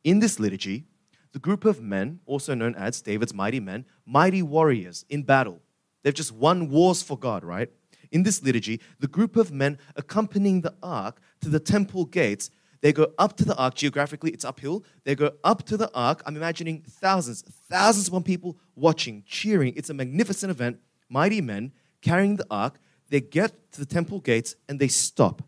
In 0.05 0.18
this 0.18 0.38
liturgy, 0.38 0.85
the 1.33 1.38
group 1.38 1.64
of 1.64 1.81
men, 1.81 2.20
also 2.26 2.55
known 2.55 2.74
as 2.74 3.00
David's 3.00 3.33
mighty 3.33 3.61
men, 3.61 3.85
mighty 4.05 4.42
warriors 4.42 5.05
in 5.09 5.22
battle, 5.22 5.61
they've 6.07 6.14
just 6.14 6.31
won 6.31 6.71
wars 6.71 7.03
for 7.03 7.19
God, 7.19 7.42
right? 7.42 7.69
In 8.12 8.23
this 8.23 8.40
liturgy, 8.40 8.81
the 9.01 9.09
group 9.09 9.35
of 9.35 9.51
men 9.51 9.79
accompanying 9.97 10.61
the 10.61 10.73
ark 10.81 11.21
to 11.40 11.49
the 11.49 11.59
temple 11.59 12.05
gates 12.05 12.51
they 12.87 12.92
go 12.92 13.12
up 13.19 13.37
to 13.38 13.45
the 13.45 13.57
ark, 13.57 13.75
geographically, 13.75 14.31
it's 14.31 14.45
uphill. 14.45 14.85
They 15.03 15.16
go 15.16 15.33
up 15.42 15.64
to 15.64 15.77
the 15.77 15.90
ark. 15.92 16.23
I'm 16.27 16.37
imagining 16.37 16.83
thousands, 16.83 17.42
thousands 17.69 18.09
of 18.09 18.25
people 18.25 18.59
watching, 18.75 19.25
cheering. 19.27 19.75
It's 19.77 19.90
a 19.90 19.95
magnificent 19.95 20.51
event. 20.51 20.79
Mighty 21.09 21.40
men 21.40 21.73
carrying 22.03 22.37
the 22.37 22.47
ark. 22.51 22.79
They 23.09 23.21
get 23.21 23.73
to 23.73 23.81
the 23.81 23.87
temple 23.87 24.21
gates 24.21 24.57
and 24.69 24.79
they 24.79 24.88
stop 24.88 25.42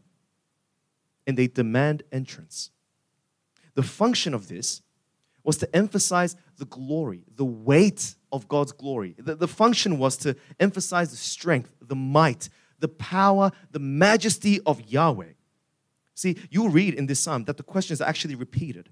and 1.26 1.36
they 1.36 1.46
demand 1.46 2.02
entrance. 2.10 2.70
The 3.74 3.82
function 3.82 4.34
of 4.34 4.48
this 4.48 4.82
was 5.48 5.56
to 5.56 5.74
emphasize 5.74 6.36
the 6.58 6.66
glory, 6.66 7.24
the 7.34 7.44
weight 7.44 8.14
of 8.30 8.46
God's 8.48 8.72
glory. 8.72 9.14
The, 9.18 9.34
the 9.34 9.48
function 9.48 9.98
was 9.98 10.18
to 10.18 10.36
emphasize 10.60 11.10
the 11.10 11.16
strength, 11.16 11.72
the 11.80 11.96
might, 11.96 12.50
the 12.80 12.88
power, 12.88 13.50
the 13.70 13.78
majesty 13.78 14.60
of 14.66 14.82
Yahweh. 14.82 15.32
See, 16.14 16.36
you'll 16.50 16.68
read 16.68 16.92
in 16.92 17.06
this 17.06 17.20
psalm 17.20 17.44
that 17.44 17.56
the 17.56 17.62
questions 17.62 18.02
are 18.02 18.08
actually 18.08 18.34
repeated. 18.34 18.90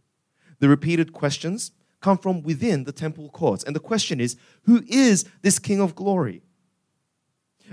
The 0.58 0.70
repeated 0.70 1.12
questions 1.12 1.72
come 2.00 2.16
from 2.16 2.42
within 2.42 2.84
the 2.84 2.92
temple 2.92 3.28
courts. 3.28 3.62
And 3.62 3.76
the 3.76 3.80
question 3.80 4.18
is, 4.18 4.36
who 4.62 4.82
is 4.88 5.26
this 5.42 5.58
King 5.58 5.82
of 5.82 5.94
glory? 5.94 6.40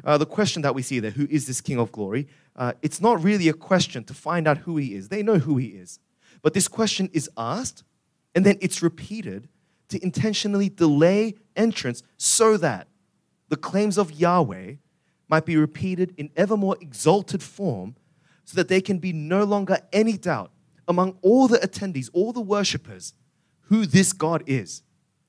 uh, 0.04 0.18
the 0.18 0.26
question 0.26 0.62
that 0.64 0.76
we 0.76 0.82
see 0.82 1.00
there, 1.00 1.12
who 1.12 1.28
is 1.30 1.48
this 1.48 1.62
King 1.62 1.80
of 1.80 1.92
glory? 1.92 2.28
Uh, 2.56 2.74
it's 2.82 3.02
not 3.02 3.24
really 3.24 3.48
a 3.48 3.54
question 3.54 4.04
to 4.06 4.14
find 4.14 4.48
out 4.48 4.60
who 4.60 4.78
he 4.78 4.96
is. 4.96 5.10
They 5.10 5.24
know 5.24 5.38
who 5.38 5.58
he 5.58 5.68
is. 5.68 6.00
But 6.42 6.54
this 6.54 6.68
question 6.68 7.10
is 7.14 7.30
asked 7.38 7.84
and 8.36 8.46
then 8.46 8.58
it's 8.62 8.82
repeated 8.82 9.48
to 9.90 10.04
intentionally 10.04 10.70
delay 10.70 11.36
entrance 11.56 12.02
so 12.18 12.58
that 12.58 12.88
the 13.50 13.56
claims 13.56 13.98
of 13.98 14.12
Yahweh 14.12 14.76
might 15.28 15.46
be 15.46 15.58
repeated 15.58 16.14
in 16.18 16.30
ever 16.36 16.58
more 16.58 16.78
exalted 16.82 17.44
form 17.44 17.96
so 18.46 18.56
that 18.56 18.68
there 18.68 18.82
can 18.82 18.98
be 18.98 19.14
no 19.14 19.44
longer 19.44 19.78
any 19.92 20.18
doubt 20.18 20.52
among 20.88 21.18
all 21.22 21.48
the 21.48 21.60
attendees, 21.60 22.10
all 22.14 22.34
the 22.34 22.42
worshippers, 22.42 23.14
who 23.68 23.86
this 23.86 24.14
God 24.14 24.44
is. 24.48 24.84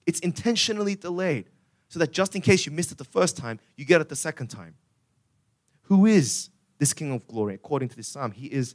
It's 0.07 0.21
intentionally 0.21 0.95
delayed 0.95 1.51
so 1.89 1.99
that 1.99 2.13
just 2.13 2.35
in 2.35 2.43
case 2.43 2.67
you 2.67 2.73
missed 2.73 2.91
it 2.91 2.99
the 2.99 3.05
first 3.05 3.37
time, 3.37 3.61
you 3.77 3.85
get 3.85 4.01
it 4.01 4.09
the 4.09 4.17
second 4.17 4.49
time. 4.49 4.75
Who 5.83 6.07
is 6.07 6.51
this 6.79 6.93
King 6.93 7.13
of 7.13 7.27
glory? 7.27 7.55
According 7.55 7.91
to 7.91 7.97
this 7.97 8.09
psalm, 8.09 8.33
he 8.33 8.47
is 8.47 8.75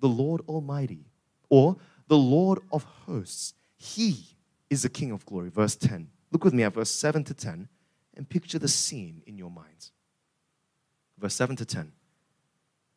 the 0.00 0.08
Lord 0.08 0.42
Almighty 0.48 1.06
or 1.48 1.76
the 2.08 2.18
Lord 2.18 2.60
of 2.70 2.84
hosts. 3.06 3.54
He 3.76 4.36
is 4.70 4.82
the 4.82 4.88
King 4.88 5.10
of 5.10 5.26
glory. 5.26 5.50
Verse 5.50 5.76
10. 5.76 6.08
Look 6.30 6.44
with 6.44 6.54
me 6.54 6.62
at 6.62 6.74
verse 6.74 6.90
7 6.90 7.24
to 7.24 7.34
10 7.34 7.68
and 8.16 8.28
picture 8.28 8.58
the 8.58 8.68
scene 8.68 9.22
in 9.26 9.36
your 9.36 9.50
minds. 9.50 9.92
Verse 11.18 11.34
7 11.34 11.56
to 11.56 11.64
10. 11.64 11.92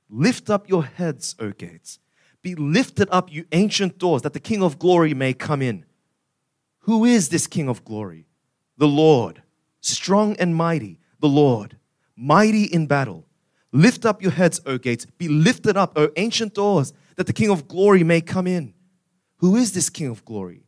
Lift 0.10 0.50
up 0.50 0.70
your 0.70 0.84
heads, 0.84 1.36
O 1.39 1.52
gates. 1.52 2.00
Be 2.41 2.56
lifted 2.56 3.10
up, 3.12 3.34
you 3.34 3.46
ancient 3.52 3.98
doors, 3.98 4.22
that 4.22 4.34
the 4.34 4.39
King 4.39 4.62
of 4.62 4.78
glory 4.78 5.13
may 5.15 5.34
come 5.34 5.63
in. 5.63 5.84
Who 6.82 7.04
is 7.04 7.30
this 7.30 7.48
King 7.48 7.68
of 7.68 7.84
glory? 7.84 8.28
The 8.78 8.88
Lord, 8.88 9.41
strong 9.82 10.36
and 10.38 10.56
mighty, 10.56 11.00
the 11.20 11.28
Lord, 11.28 11.78
mighty 12.15 12.65
in 12.65 12.86
battle. 12.86 13.26
Lift 13.72 14.06
up 14.06 14.22
your 14.22 14.32
heads, 14.32 14.62
O 14.68 14.78
gates. 14.78 15.06
Be 15.18 15.28
lifted 15.28 15.76
up, 15.76 15.98
O 15.98 16.10
ancient 16.18 16.54
doors, 16.54 16.94
that 17.15 17.26
the 17.26 17.34
King 17.34 17.50
of 17.50 17.68
glory 17.68 18.04
may 18.04 18.22
come 18.22 18.46
in. 18.46 18.75
Who 19.45 19.58
is 19.58 19.73
this 19.73 19.91
King 19.91 20.08
of 20.08 20.25
glory? 20.25 20.63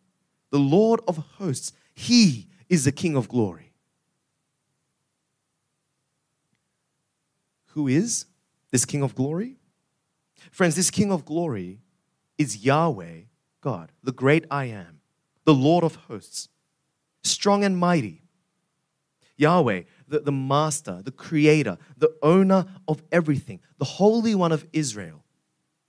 The 0.51 0.59
Lord 0.59 1.01
of 1.07 1.17
hosts. 1.17 1.73
He 1.95 2.47
is 2.69 2.85
the 2.85 2.91
King 2.91 3.15
of 3.15 3.27
glory. 3.27 3.71
Who 7.69 7.87
is 7.87 8.25
this 8.69 8.85
King 8.85 9.01
of 9.01 9.15
glory? 9.15 9.55
Friends, 10.51 10.75
this 10.75 10.91
King 10.91 11.11
of 11.11 11.25
glory 11.25 11.79
is 12.37 12.63
Yahweh, 12.63 13.21
God, 13.61 13.91
the 14.03 14.11
great 14.11 14.45
I 14.51 14.65
am, 14.65 14.99
the 15.43 15.55
Lord 15.55 15.83
of 15.83 15.95
hosts, 15.95 16.47
strong 17.23 17.63
and 17.63 17.79
mighty. 17.79 18.21
Yahweh, 19.37 19.85
the, 20.07 20.19
the 20.19 20.31
master, 20.31 21.01
the 21.01 21.09
creator, 21.09 21.79
the 21.97 22.15
owner 22.21 22.67
of 22.87 23.01
everything, 23.11 23.59
the 23.79 23.85
Holy 23.85 24.35
One 24.35 24.51
of 24.51 24.67
Israel, 24.71 25.23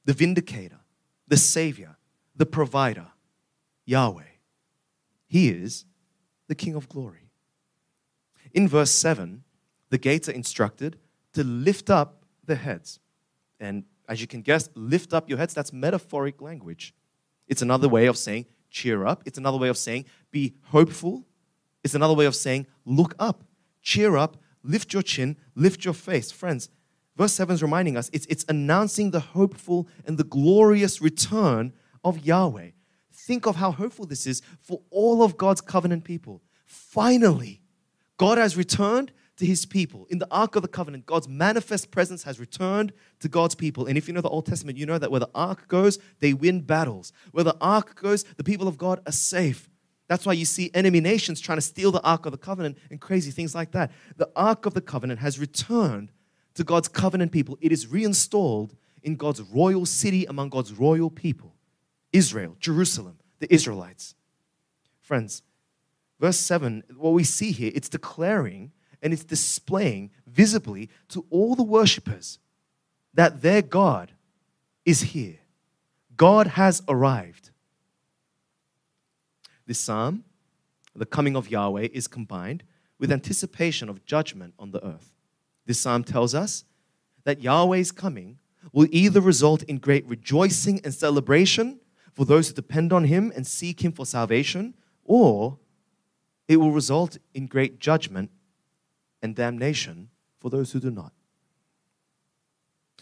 the 0.07 0.15
vindicator, 0.15 0.81
the 1.27 1.37
savior, 1.37 1.98
the 2.39 2.47
provider, 2.47 3.09
Yahweh. 3.85 4.23
He 5.27 5.51
is 5.51 5.85
the 6.47 6.55
King 6.55 6.75
of 6.75 6.89
glory. 6.89 7.31
In 8.55 8.67
verse 8.67 8.91
7, 8.91 9.45
the 9.91 9.99
gates 9.99 10.29
are 10.29 10.33
instructed 10.33 10.99
to 11.35 11.45
lift 11.45 11.91
up 11.91 12.25
the 12.45 12.55
heads. 12.55 13.01
And 13.61 13.85
as 14.09 14.23
you 14.23 14.27
can 14.27 14.41
guess, 14.41 14.71
lift 14.75 15.13
up 15.13 15.29
your 15.29 15.37
heads, 15.37 15.53
that's 15.53 15.73
metaphoric 15.73 16.41
language. 16.41 16.95
It's 17.47 17.61
another 17.61 17.89
way 17.89 18.07
of 18.07 18.17
saying 18.17 18.47
cheer 18.71 19.07
up. 19.07 19.23
It's 19.27 19.39
another 19.39 19.59
way 19.59 19.69
of 19.69 19.77
saying 19.77 20.07
be 20.31 20.55
hopeful. 20.65 21.27
It's 21.85 21.95
another 21.95 22.15
way 22.15 22.27
of 22.27 22.35
saying 22.35 22.67
look 22.85 23.15
up, 23.19 23.45
cheer 23.83 24.17
up, 24.17 24.37
lift 24.63 24.93
your 24.93 25.03
chin, 25.03 25.37
lift 25.55 25.85
your 25.85 25.95
face. 25.95 26.31
Friends, 26.31 26.71
verse 27.17 27.33
7 27.33 27.55
is 27.55 27.63
reminding 27.63 27.97
us 27.97 28.11
it's, 28.13 28.27
it's 28.27 28.45
announcing 28.49 29.11
the 29.11 29.21
hopeful 29.21 29.89
and 30.07 30.19
the 30.19 30.25
glorious 30.25 31.01
return 31.03 31.73
of 32.09 32.25
Yahweh. 32.25 32.71
Think 33.13 33.47
of 33.47 33.57
how 33.57 33.73
hopeful 33.73 34.07
this 34.07 34.27
is 34.27 34.43
for 34.61 34.81
all 34.91 35.23
of 35.23 35.37
God's 35.37 35.61
covenant 35.61 36.05
people. 36.05 36.43
Finally, 36.65 37.61
God 38.17 38.39
has 38.39 38.57
returned 38.57 39.13
to 39.37 39.47
his 39.47 39.67
people. 39.67 40.07
In 40.11 40.19
the 40.19 40.27
Ark 40.31 40.57
of 40.57 40.63
the 40.63 40.69
Covenant, 40.69 41.07
God's 41.07 41.29
manifest 41.29 41.91
presence 41.91 42.25
has 42.25 42.41
returned 42.41 42.93
to 43.21 43.29
God's 43.29 43.55
people. 43.55 43.87
And 43.87 43.97
if 43.97 44.09
you 44.09 44.15
know 44.15 44.21
the 44.21 44.29
Old 44.29 44.47
Testament, 44.47 44.79
you 44.79 44.87
know 44.87 44.99
that 44.99 45.11
where 45.11 45.21
the 45.21 45.31
Ark 45.35 45.69
goes, 45.69 45.99
they 46.21 46.33
win 46.33 46.63
battles. 46.63 47.13
Where 47.33 47.45
the 47.45 47.57
Ark 47.61 48.01
goes, 48.01 48.25
the 48.37 48.45
people 48.45 48.67
of 48.67 48.79
God 48.79 49.01
are 49.07 49.13
safe. 49.13 49.69
That's 50.09 50.27
why 50.27 50.33
you 50.33 50.45
see 50.45 50.71
enemy 50.75 51.01
nations 51.01 51.41
trying 51.41 51.59
to 51.59 51.63
steal 51.63 51.93
the 51.93 52.03
Ark 52.03 52.27
of 52.27 52.33
the 52.33 52.39
Covenant 52.39 52.79
and 52.91 53.01
crazy 53.01 53.31
things 53.31 53.55
like 53.55 53.73
that. 53.73 53.93
The 54.17 54.31
Ark 54.35 54.67
of 54.67 54.75
the 54.75 54.81
Covenant 54.81 55.21
has 55.21 55.39
returned 55.39 56.11
to 56.55 56.65
God's 56.65 56.89
covenant 56.89 57.31
people. 57.31 57.59
It 57.61 57.73
is 57.73 57.87
reinstalled 57.87 58.75
in 59.03 59.17
God's 59.17 59.43
royal 59.43 59.87
city 59.87 60.25
among 60.25 60.49
God's 60.49 60.73
royal 60.73 61.11
people 61.11 61.58
Israel, 62.13 62.57
Jerusalem, 62.61 63.19
the 63.39 63.53
Israelites. 63.53 64.15
Friends, 65.01 65.43
verse 66.21 66.39
7, 66.39 66.85
what 66.97 67.13
we 67.13 67.25
see 67.25 67.53
here, 67.53 67.73
it's 67.75 67.89
declaring 67.89 68.73
and 69.03 69.13
it's 69.13 69.25
displaying 69.25 70.11
visibly 70.27 70.91
to 71.09 71.25
all 71.31 71.55
the 71.55 71.63
worshippers 71.63 72.39
that 73.15 73.43
their 73.43 73.63
God 73.63 74.13
is 74.85 75.01
here. 75.01 75.39
God 76.17 76.49
has 76.49 76.83
arrived. 76.89 77.51
This 79.67 79.79
psalm, 79.79 80.25
the 80.97 81.07
coming 81.07 81.37
of 81.37 81.51
Yahweh, 81.51 81.89
is 81.93 82.09
combined 82.09 82.65
with 82.99 83.13
anticipation 83.13 83.89
of 83.89 84.05
judgment 84.05 84.55
on 84.59 84.73
the 84.73 84.85
earth. 84.85 85.13
This 85.67 85.79
psalm 85.79 86.03
tells 86.03 86.35
us 86.35 86.65
that 87.25 87.43
Yahweh's 87.43 87.93
coming 87.93 88.39
will 88.73 88.89
either 88.91 89.21
result 89.21 89.63
in 89.65 89.79
great 89.79 90.07
rejoicing 90.07 90.81
and 90.85 90.93
celebration 90.93 91.79
for 92.19 92.25
those 92.25 92.49
who 92.49 92.55
depend 92.55 92.93
on 92.93 93.05
Him 93.05 93.33
and 93.37 93.47
seek 93.47 93.85
Him 93.85 93.93
for 93.93 94.05
salvation, 94.05 94.75
or 95.05 95.57
it 96.49 96.57
will 96.57 96.73
result 96.73 97.17
in 97.33 97.47
great 97.47 97.79
judgment 97.79 98.29
and 99.23 99.37
damnation 99.37 100.09
for 100.41 100.51
those 100.51 100.73
who 100.73 100.81
do 100.81 100.91
not. 100.91 101.13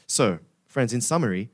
So, 0.07 0.41
friends, 0.67 0.93
in 0.93 1.01
summary, 1.01 1.49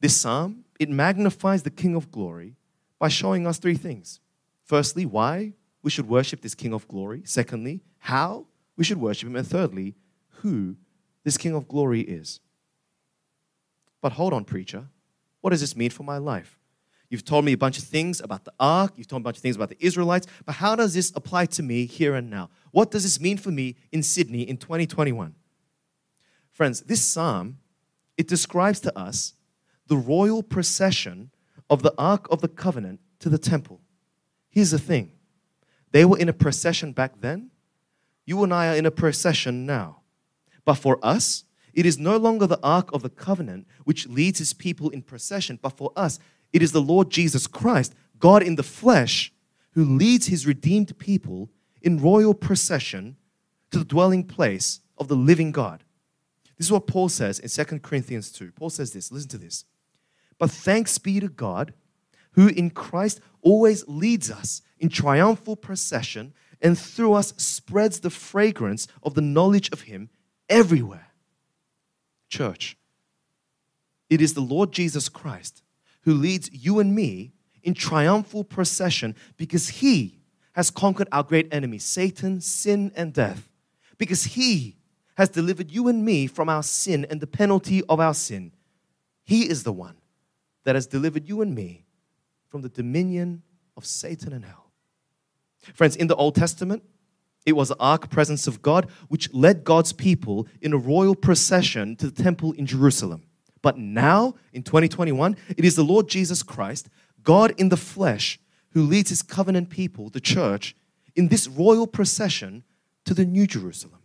this 0.00 0.14
psalm, 0.14 0.66
it 0.78 0.90
magnifies 0.90 1.62
the 1.62 1.70
King 1.70 1.94
of 1.94 2.10
glory 2.10 2.56
by 2.98 3.08
showing 3.08 3.46
us 3.46 3.56
three 3.56 3.76
things. 3.76 4.20
Firstly, 4.62 5.06
why 5.06 5.54
we 5.82 5.90
should 5.90 6.06
worship 6.06 6.42
this 6.42 6.54
King 6.54 6.74
of 6.74 6.86
glory. 6.86 7.22
Secondly, 7.24 7.80
how 8.00 8.44
we 8.76 8.84
should 8.84 9.00
worship 9.00 9.26
him. 9.26 9.36
And 9.36 9.46
thirdly, 9.46 9.94
who 10.42 10.76
this 11.24 11.38
King 11.38 11.54
of 11.54 11.66
glory 11.66 12.02
is. 12.02 12.40
But 14.02 14.12
hold 14.12 14.34
on, 14.34 14.44
preacher. 14.44 14.88
What 15.40 15.48
does 15.48 15.62
this 15.62 15.74
mean 15.74 15.88
for 15.88 16.02
my 16.02 16.18
life? 16.18 16.59
You've 17.10 17.24
told 17.24 17.44
me 17.44 17.52
a 17.52 17.58
bunch 17.58 17.76
of 17.76 17.84
things 17.84 18.20
about 18.20 18.44
the 18.44 18.52
ark, 18.60 18.92
you've 18.96 19.08
told 19.08 19.20
me 19.20 19.24
a 19.24 19.28
bunch 19.28 19.38
of 19.38 19.42
things 19.42 19.56
about 19.56 19.68
the 19.68 19.84
Israelites, 19.84 20.28
but 20.46 20.54
how 20.54 20.76
does 20.76 20.94
this 20.94 21.12
apply 21.16 21.46
to 21.46 21.62
me 21.62 21.84
here 21.84 22.14
and 22.14 22.30
now? 22.30 22.50
What 22.70 22.92
does 22.92 23.02
this 23.02 23.20
mean 23.20 23.36
for 23.36 23.50
me 23.50 23.74
in 23.90 24.04
Sydney 24.04 24.42
in 24.42 24.56
2021? 24.56 25.34
Friends, 26.52 26.82
this 26.82 27.04
psalm, 27.04 27.58
it 28.16 28.28
describes 28.28 28.78
to 28.80 28.96
us 28.96 29.34
the 29.88 29.96
royal 29.96 30.42
procession 30.42 31.30
of 31.68 31.82
the 31.82 31.92
Ark 31.98 32.28
of 32.30 32.42
the 32.42 32.48
Covenant 32.48 33.00
to 33.18 33.28
the 33.28 33.38
temple. 33.38 33.80
Here's 34.48 34.70
the 34.70 34.78
thing 34.78 35.10
they 35.90 36.04
were 36.04 36.18
in 36.18 36.28
a 36.28 36.32
procession 36.32 36.92
back 36.92 37.20
then. 37.20 37.50
You 38.24 38.44
and 38.44 38.54
I 38.54 38.68
are 38.68 38.76
in 38.76 38.86
a 38.86 38.90
procession 38.92 39.66
now. 39.66 40.02
But 40.64 40.74
for 40.74 40.98
us, 41.02 41.44
it 41.72 41.86
is 41.86 41.98
no 41.98 42.16
longer 42.16 42.46
the 42.46 42.60
Ark 42.62 42.92
of 42.92 43.02
the 43.02 43.10
Covenant 43.10 43.66
which 43.84 44.06
leads 44.06 44.38
his 44.38 44.52
people 44.52 44.90
in 44.90 45.02
procession, 45.02 45.58
but 45.60 45.76
for 45.76 45.92
us, 45.96 46.20
it 46.52 46.62
is 46.62 46.72
the 46.72 46.80
Lord 46.80 47.10
Jesus 47.10 47.46
Christ, 47.46 47.94
God 48.18 48.42
in 48.42 48.56
the 48.56 48.62
flesh, 48.62 49.32
who 49.72 49.84
leads 49.84 50.26
his 50.26 50.46
redeemed 50.46 50.98
people 50.98 51.50
in 51.80 52.00
royal 52.00 52.34
procession 52.34 53.16
to 53.70 53.78
the 53.78 53.84
dwelling 53.84 54.24
place 54.24 54.80
of 54.98 55.08
the 55.08 55.16
living 55.16 55.52
God. 55.52 55.84
This 56.58 56.66
is 56.66 56.72
what 56.72 56.86
Paul 56.86 57.08
says 57.08 57.38
in 57.38 57.48
2 57.48 57.78
Corinthians 57.78 58.30
2. 58.32 58.52
Paul 58.52 58.70
says 58.70 58.92
this 58.92 59.10
listen 59.10 59.30
to 59.30 59.38
this. 59.38 59.64
But 60.38 60.50
thanks 60.50 60.98
be 60.98 61.20
to 61.20 61.28
God, 61.28 61.72
who 62.32 62.48
in 62.48 62.70
Christ 62.70 63.20
always 63.42 63.86
leads 63.86 64.30
us 64.30 64.62
in 64.78 64.88
triumphal 64.88 65.56
procession 65.56 66.34
and 66.60 66.78
through 66.78 67.14
us 67.14 67.32
spreads 67.36 68.00
the 68.00 68.10
fragrance 68.10 68.86
of 69.02 69.14
the 69.14 69.22
knowledge 69.22 69.70
of 69.70 69.82
Him 69.82 70.10
everywhere. 70.48 71.08
Church, 72.28 72.76
it 74.08 74.20
is 74.20 74.34
the 74.34 74.40
Lord 74.40 74.72
Jesus 74.72 75.08
Christ 75.08 75.62
who 76.02 76.14
leads 76.14 76.50
you 76.52 76.78
and 76.78 76.94
me 76.94 77.32
in 77.62 77.74
triumphal 77.74 78.44
procession 78.44 79.14
because 79.36 79.68
he 79.68 80.18
has 80.52 80.70
conquered 80.70 81.08
our 81.12 81.22
great 81.22 81.52
enemy, 81.52 81.78
Satan, 81.78 82.40
sin, 82.40 82.92
and 82.96 83.12
death. 83.12 83.48
Because 83.98 84.24
he 84.24 84.76
has 85.16 85.28
delivered 85.28 85.70
you 85.70 85.88
and 85.88 86.04
me 86.04 86.26
from 86.26 86.48
our 86.48 86.62
sin 86.62 87.06
and 87.10 87.20
the 87.20 87.26
penalty 87.26 87.82
of 87.88 88.00
our 88.00 88.14
sin. 88.14 88.52
He 89.24 89.48
is 89.48 89.62
the 89.62 89.72
one 89.72 89.96
that 90.64 90.74
has 90.74 90.86
delivered 90.86 91.28
you 91.28 91.42
and 91.42 91.54
me 91.54 91.84
from 92.48 92.62
the 92.62 92.68
dominion 92.68 93.42
of 93.76 93.84
Satan 93.84 94.32
and 94.32 94.44
hell. 94.44 94.70
Friends, 95.74 95.96
in 95.96 96.06
the 96.06 96.16
Old 96.16 96.34
Testament, 96.34 96.82
It 97.46 97.56
was 97.56 97.68
the 97.68 97.76
ark 97.80 98.10
presence 98.10 98.46
of 98.46 98.62
God 98.62 98.90
which 99.08 99.32
led 99.32 99.64
God's 99.64 99.92
people 99.92 100.46
in 100.60 100.72
a 100.72 100.78
royal 100.78 101.14
procession 101.14 101.96
to 101.96 102.10
the 102.10 102.22
temple 102.22 102.52
in 102.52 102.66
Jerusalem. 102.66 103.24
But 103.62 103.78
now, 103.78 104.34
in 104.52 104.62
2021, 104.62 105.36
it 105.56 105.64
is 105.64 105.76
the 105.76 105.84
Lord 105.84 106.08
Jesus 106.08 106.42
Christ, 106.42 106.88
God 107.22 107.52
in 107.58 107.68
the 107.68 107.76
flesh, 107.76 108.38
who 108.70 108.82
leads 108.82 109.10
his 109.10 109.22
covenant 109.22 109.68
people, 109.68 110.08
the 110.08 110.20
church, 110.20 110.74
in 111.14 111.28
this 111.28 111.46
royal 111.46 111.86
procession 111.86 112.64
to 113.04 113.14
the 113.14 113.24
New 113.24 113.46
Jerusalem. 113.46 114.00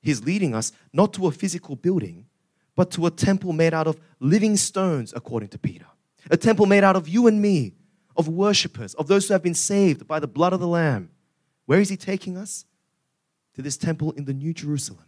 He's 0.00 0.22
leading 0.22 0.54
us 0.54 0.72
not 0.92 1.12
to 1.14 1.26
a 1.26 1.32
physical 1.32 1.74
building, 1.74 2.26
but 2.76 2.90
to 2.92 3.06
a 3.06 3.10
temple 3.10 3.52
made 3.52 3.74
out 3.74 3.86
of 3.86 3.98
living 4.20 4.56
stones, 4.56 5.12
according 5.16 5.48
to 5.48 5.58
Peter. 5.58 5.86
A 6.30 6.36
temple 6.36 6.66
made 6.66 6.84
out 6.84 6.96
of 6.96 7.08
you 7.08 7.26
and 7.26 7.42
me, 7.42 7.72
of 8.16 8.28
worshippers, 8.28 8.94
of 8.94 9.08
those 9.08 9.26
who 9.26 9.34
have 9.34 9.42
been 9.42 9.54
saved 9.54 10.06
by 10.06 10.20
the 10.20 10.26
blood 10.26 10.52
of 10.52 10.60
the 10.60 10.68
Lamb. 10.68 11.10
Where 11.66 11.80
is 11.80 11.88
he 11.88 11.96
taking 11.96 12.36
us? 12.36 12.64
To 13.54 13.62
this 13.62 13.76
temple 13.76 14.12
in 14.12 14.26
the 14.26 14.34
New 14.34 14.52
Jerusalem, 14.52 15.06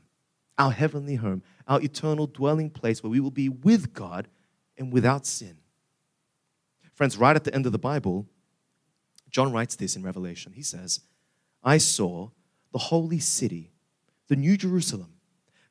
our 0.59 0.73
heavenly 0.73 1.15
home, 1.15 1.43
our 1.67 1.81
eternal 1.81 2.27
dwelling 2.27 2.71
place 2.71 3.03
where 3.03 3.11
we 3.11 3.21
will 3.21 3.31
be 3.31 3.49
with 3.49 3.95
God 3.95 4.29
and 4.77 4.93
without 4.93 5.25
sin. 5.25 5.59
Friends, 6.95 7.17
right 7.17 7.37
at 7.37 7.45
the 7.45 7.55
end 7.55 7.67
of 7.67 7.73
the 7.73 7.79
Bible, 7.79 8.27
John 9.31 9.53
writes 9.53 9.77
this 9.77 9.95
in 9.95 10.03
Revelation. 10.03 10.53
He 10.53 10.63
says, 10.63 11.01
I 11.63 11.79
saw 11.79 12.31
the 12.73 12.79
holy 12.79 13.21
city, 13.21 13.73
the 14.29 14.37
New 14.37 14.57
Jerusalem, 14.57 15.15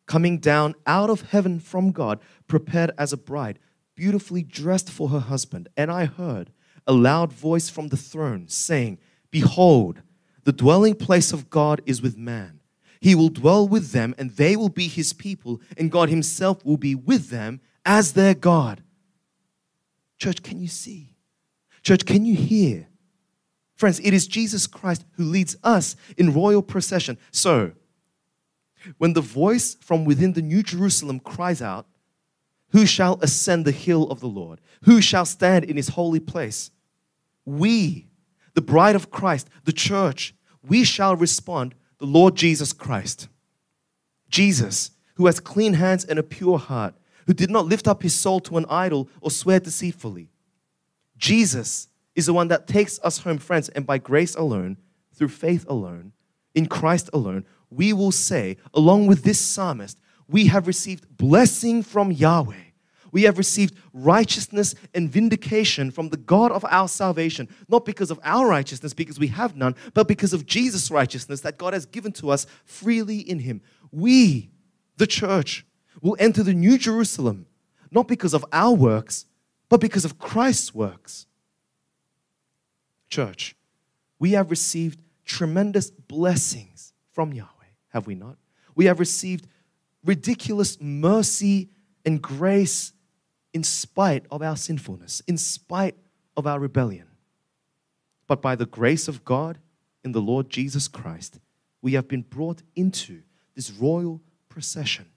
coming 0.05 0.37
down 0.39 0.75
out 0.85 1.09
of 1.09 1.31
heaven 1.31 1.59
from 1.59 1.91
God, 1.91 2.19
prepared 2.47 2.91
as 2.97 3.11
a 3.11 3.17
bride, 3.17 3.59
beautifully 3.95 4.43
dressed 4.43 4.89
for 4.89 5.09
her 5.09 5.19
husband. 5.19 5.67
And 5.75 5.91
I 5.91 6.05
heard 6.05 6.51
a 6.85 6.93
loud 6.93 7.33
voice 7.33 7.69
from 7.69 7.89
the 7.89 7.97
throne 7.97 8.47
saying, 8.47 8.99
Behold, 9.29 10.01
the 10.45 10.53
dwelling 10.53 10.95
place 10.95 11.33
of 11.33 11.49
God 11.49 11.81
is 11.85 12.01
with 12.01 12.17
man. 12.17 12.56
He 12.99 13.15
will 13.15 13.29
dwell 13.29 13.67
with 13.67 13.91
them, 13.91 14.15
and 14.17 14.31
they 14.31 14.55
will 14.55 14.69
be 14.69 14.87
his 14.87 15.13
people, 15.13 15.61
and 15.77 15.91
God 15.91 16.09
himself 16.09 16.63
will 16.65 16.77
be 16.77 16.95
with 16.95 17.29
them 17.29 17.61
as 17.85 18.13
their 18.13 18.33
God. 18.33 18.83
Church, 20.17 20.41
can 20.41 20.59
you 20.59 20.67
see? 20.67 21.15
Church, 21.83 22.05
can 22.05 22.25
you 22.25 22.35
hear? 22.35 22.87
Friends, 23.75 23.99
it 23.99 24.13
is 24.13 24.27
Jesus 24.27 24.65
Christ 24.65 25.05
who 25.11 25.23
leads 25.23 25.55
us 25.63 25.95
in 26.17 26.33
royal 26.33 26.63
procession. 26.63 27.17
So, 27.31 27.73
when 28.97 29.13
the 29.13 29.21
voice 29.21 29.75
from 29.81 30.03
within 30.03 30.33
the 30.33 30.41
New 30.41 30.63
Jerusalem 30.63 31.19
cries 31.19 31.61
out, 31.61 31.85
Who 32.71 32.85
shall 32.85 33.19
ascend 33.21 33.65
the 33.65 33.71
hill 33.71 34.09
of 34.09 34.19
the 34.19 34.27
Lord? 34.27 34.59
Who 34.83 35.01
shall 35.01 35.25
stand 35.25 35.65
in 35.65 35.77
his 35.77 35.89
holy 35.89 36.19
place? 36.19 36.71
We, 37.45 38.07
the 38.55 38.61
bride 38.61 38.95
of 38.95 39.11
Christ, 39.11 39.47
the 39.65 39.71
church, 39.71 40.33
we 40.67 40.83
shall 40.83 41.15
respond, 41.15 41.75
The 41.99 42.05
Lord 42.05 42.35
Jesus 42.35 42.73
Christ. 42.73 43.27
Jesus, 44.29 44.91
who 45.15 45.25
has 45.25 45.39
clean 45.39 45.73
hands 45.73 46.05
and 46.05 46.19
a 46.19 46.23
pure 46.23 46.57
heart, 46.57 46.95
who 47.25 47.33
did 47.33 47.49
not 47.49 47.65
lift 47.65 47.87
up 47.87 48.03
his 48.03 48.13
soul 48.13 48.39
to 48.41 48.57
an 48.57 48.65
idol 48.69 49.09
or 49.21 49.31
swear 49.31 49.59
deceitfully. 49.59 50.29
Jesus 51.17 51.87
is 52.15 52.27
the 52.27 52.33
one 52.33 52.47
that 52.47 52.67
takes 52.67 52.99
us 53.03 53.19
home, 53.19 53.37
friends, 53.37 53.69
and 53.69 53.85
by 53.85 53.97
grace 53.97 54.35
alone, 54.35 54.77
through 55.13 55.29
faith 55.29 55.65
alone, 55.67 56.13
in 56.53 56.67
Christ 56.67 57.09
alone, 57.13 57.45
we 57.69 57.91
will 57.93 58.11
say, 58.11 58.57
along 58.73 59.07
with 59.07 59.23
this 59.23 59.39
psalmist, 59.39 59.99
we 60.27 60.47
have 60.47 60.67
received 60.67 61.17
blessing 61.17 61.83
from 61.83 62.11
Yahweh. 62.11 62.66
We 63.11 63.23
have 63.23 63.37
received 63.37 63.75
righteousness 63.93 64.75
and 64.93 65.09
vindication 65.09 65.91
from 65.91 66.09
the 66.09 66.17
God 66.17 66.51
of 66.51 66.65
our 66.65 66.87
salvation, 66.87 67.47
not 67.67 67.85
because 67.85 68.11
of 68.11 68.19
our 68.23 68.47
righteousness, 68.47 68.93
because 68.93 69.19
we 69.19 69.27
have 69.27 69.55
none, 69.55 69.75
but 69.93 70.07
because 70.07 70.33
of 70.33 70.45
Jesus' 70.45 70.91
righteousness 70.91 71.41
that 71.41 71.57
God 71.57 71.73
has 71.73 71.85
given 71.85 72.11
to 72.13 72.29
us 72.29 72.45
freely 72.65 73.19
in 73.19 73.39
Him. 73.39 73.61
We, 73.91 74.51
the 74.97 75.07
church, 75.07 75.65
will 76.01 76.17
enter 76.19 76.43
the 76.43 76.53
New 76.53 76.77
Jerusalem, 76.77 77.45
not 77.91 78.07
because 78.07 78.33
of 78.33 78.45
our 78.51 78.73
works, 78.73 79.25
but 79.69 79.81
because 79.81 80.05
of 80.05 80.17
Christ's 80.17 80.73
works. 80.73 81.25
Church, 83.09 83.55
we 84.19 84.31
have 84.31 84.49
received 84.49 85.01
tremendous 85.25 85.89
blessings 85.89 86.93
from 87.11 87.33
Yahweh, 87.33 87.49
have 87.89 88.07
we 88.07 88.15
not? 88.15 88.37
We 88.75 88.85
have 88.85 88.99
received 88.99 89.47
ridiculous 90.03 90.79
mercy 90.79 91.69
and 92.05 92.21
grace 92.21 92.93
in 93.57 93.63
spite 93.63 94.23
of 94.29 94.43
our 94.43 94.55
sinfulness, 94.55 95.19
in 95.25 95.35
spite 95.35 95.95
of 96.37 96.45
our 96.45 96.59
rebellion. 96.59 97.07
But 98.27 98.39
by 98.39 98.55
the 98.55 98.67
grace 98.67 99.07
of 99.07 99.25
God 99.25 99.57
in 100.03 100.11
the 100.11 100.21
Lord 100.21 100.47
Jesus 100.47 100.87
Christ, 100.87 101.39
we 101.81 101.93
have 101.93 102.07
been 102.07 102.21
brought 102.21 102.61
into 102.75 103.23
this 103.55 103.71
royal 103.71 104.21
procession. 104.47 105.07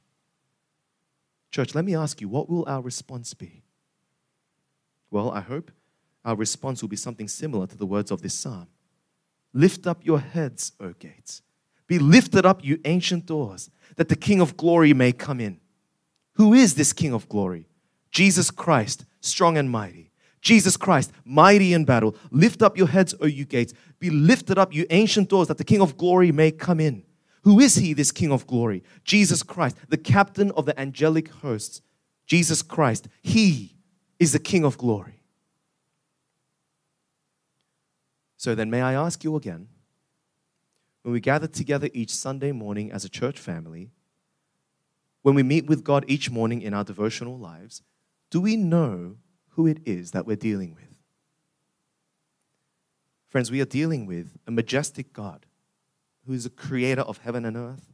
Church, 1.51 1.75
let 1.75 1.85
me 1.85 1.95
ask 1.95 2.23
you, 2.23 2.31
what 2.31 2.49
will 2.49 2.65
our 2.67 2.81
response 2.81 3.35
be? 3.35 3.63
Well, 5.11 5.31
I 5.31 5.41
hope 5.41 5.71
our 6.25 6.35
response 6.35 6.81
will 6.81 6.89
be 6.89 6.97
something 6.97 7.29
similar 7.29 7.67
to 7.67 7.77
the 7.77 7.85
words 7.85 8.11
of 8.11 8.23
this 8.23 8.33
psalm 8.33 8.69
Lift 9.53 9.87
up 9.87 10.07
your 10.07 10.21
heads, 10.21 10.73
O 10.81 10.95
gates. 10.99 11.43
Be 11.87 11.99
lifted 11.99 12.47
up, 12.47 12.65
you 12.65 12.81
ancient 12.87 13.27
doors, 13.27 13.69
that 13.97 14.09
the 14.09 14.17
King 14.17 14.41
of 14.41 14.57
glory 14.57 14.95
may 14.95 15.13
come 15.13 15.41
in. 15.41 15.61
Who 16.37 16.55
is 16.55 16.77
this 16.77 16.95
King 16.95 17.13
of 17.13 17.29
glory? 17.29 17.67
Jesus 18.11 18.51
Christ, 18.51 19.05
strong 19.21 19.57
and 19.57 19.71
mighty. 19.71 20.11
Jesus 20.41 20.77
Christ, 20.77 21.13
mighty 21.25 21.75
in 21.75 21.85
battle. 21.85 22.17
Lift 22.31 22.63
up 22.63 22.77
your 22.77 22.89
heads, 22.89 23.15
O 23.21 23.27
you 23.27 23.45
gates. 23.45 23.75
Be 23.99 24.11
lifted 24.11 24.59
up, 24.59 24.75
you 24.75 24.87
ancient 24.91 25.29
doors, 25.29 25.49
that 25.49 25.59
the 25.59 25.65
King 25.65 25.83
of 25.83 25.97
glory 25.97 26.33
may 26.33 26.51
come 26.51 26.81
in. 26.81 27.05
Who 27.43 27.61
is 27.61 27.77
he, 27.77 27.93
this 27.93 28.13
King 28.13 28.33
of 28.33 28.47
glory? 28.47 28.83
Jesus 29.05 29.43
Christ, 29.43 29.77
the 29.89 29.97
captain 29.97 30.51
of 30.53 30.67
the 30.67 30.79
angelic 30.79 31.29
hosts. 31.29 31.83
Jesus 32.27 32.63
Christ, 32.63 33.09
he 33.23 33.77
is 34.19 34.33
the 34.33 34.39
King 34.39 34.65
of 34.65 34.79
glory. 34.79 35.23
So 38.37 38.55
then, 38.55 38.71
may 38.71 38.81
I 38.81 38.95
ask 38.95 39.23
you 39.23 39.37
again, 39.37 39.69
when 41.03 41.13
we 41.13 41.21
gather 41.21 41.47
together 41.47 41.89
each 41.93 42.11
Sunday 42.11 42.53
morning 42.53 42.93
as 42.93 43.05
a 43.05 43.09
church 43.09 43.39
family, 43.39 43.91
when 45.23 45.35
we 45.35 45.43
meet 45.43 45.67
with 45.67 45.85
God 45.85 46.05
each 46.09 46.31
morning 46.31 46.63
in 46.63 46.73
our 46.73 46.85
devotional 46.85 47.39
lives, 47.39 47.83
do 48.31 48.41
we 48.41 48.57
know 48.57 49.17
who 49.51 49.67
it 49.67 49.79
is 49.85 50.13
that 50.13 50.27
we're 50.27 50.37
dealing 50.37 50.75
with? 50.75 50.85
Friends, 53.29 53.51
we 53.51 53.61
are 53.61 53.67
dealing 53.67 54.07
with 54.07 54.37
a 54.47 54.51
majestic 54.51 55.13
God 55.13 55.47
who 56.27 56.33
is 56.33 56.45
the 56.45 56.51
creator 56.51 57.03
of 57.03 57.19
heaven 57.19 57.45
and 57.45 57.57
earth. 57.57 57.93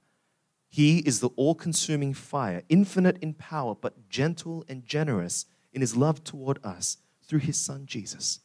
He 0.68 0.99
is 0.99 1.20
the 1.20 1.29
all 1.37 1.55
consuming 1.55 2.14
fire, 2.14 2.62
infinite 2.68 3.18
in 3.22 3.35
power, 3.35 3.75
but 3.75 4.09
gentle 4.09 4.64
and 4.68 4.85
generous 4.85 5.46
in 5.72 5.81
his 5.81 5.96
love 5.96 6.25
toward 6.25 6.59
us 6.64 6.99
through 7.22 7.40
his 7.40 7.57
son 7.57 7.87
Jesus 7.87 8.40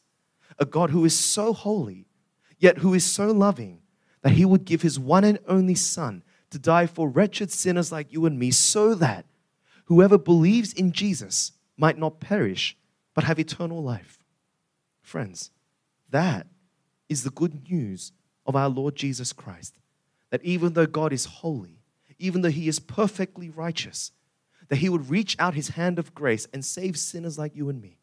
a 0.58 0.64
God 0.64 0.90
who 0.90 1.04
is 1.04 1.18
so 1.18 1.52
holy, 1.52 2.06
yet 2.58 2.78
who 2.78 2.94
is 2.94 3.04
so 3.04 3.30
loving 3.32 3.80
that 4.22 4.32
he 4.32 4.44
would 4.44 4.64
give 4.64 4.82
his 4.82 4.98
one 4.98 5.24
and 5.24 5.38
only 5.46 5.74
Son 5.74 6.22
to 6.50 6.58
die 6.58 6.86
for 6.86 7.08
wretched 7.08 7.50
sinners 7.50 7.90
like 7.90 8.12
you 8.12 8.26
and 8.26 8.38
me, 8.38 8.50
so 8.50 8.94
that 8.94 9.26
whoever 9.86 10.18
believes 10.18 10.72
in 10.72 10.92
Jesus 10.92 11.52
might 11.76 11.98
not 11.98 12.20
perish, 12.20 12.76
but 13.14 13.24
have 13.24 13.38
eternal 13.38 13.82
life. 13.82 14.18
Friends, 15.02 15.50
that 16.10 16.46
is 17.08 17.24
the 17.24 17.30
good 17.30 17.68
news 17.70 18.12
of 18.46 18.56
our 18.56 18.68
Lord 18.68 18.96
Jesus 18.96 19.32
Christ. 19.32 19.78
That 20.30 20.44
even 20.44 20.72
though 20.72 20.86
God 20.86 21.12
is 21.12 21.26
holy, 21.26 21.80
even 22.18 22.42
though 22.42 22.50
he 22.50 22.68
is 22.68 22.78
perfectly 22.78 23.50
righteous, 23.50 24.12
that 24.68 24.76
he 24.76 24.88
would 24.88 25.10
reach 25.10 25.36
out 25.38 25.54
his 25.54 25.70
hand 25.70 25.98
of 25.98 26.14
grace 26.14 26.46
and 26.52 26.64
save 26.64 26.96
sinners 26.96 27.38
like 27.38 27.54
you 27.56 27.68
and 27.68 27.80
me 27.80 27.98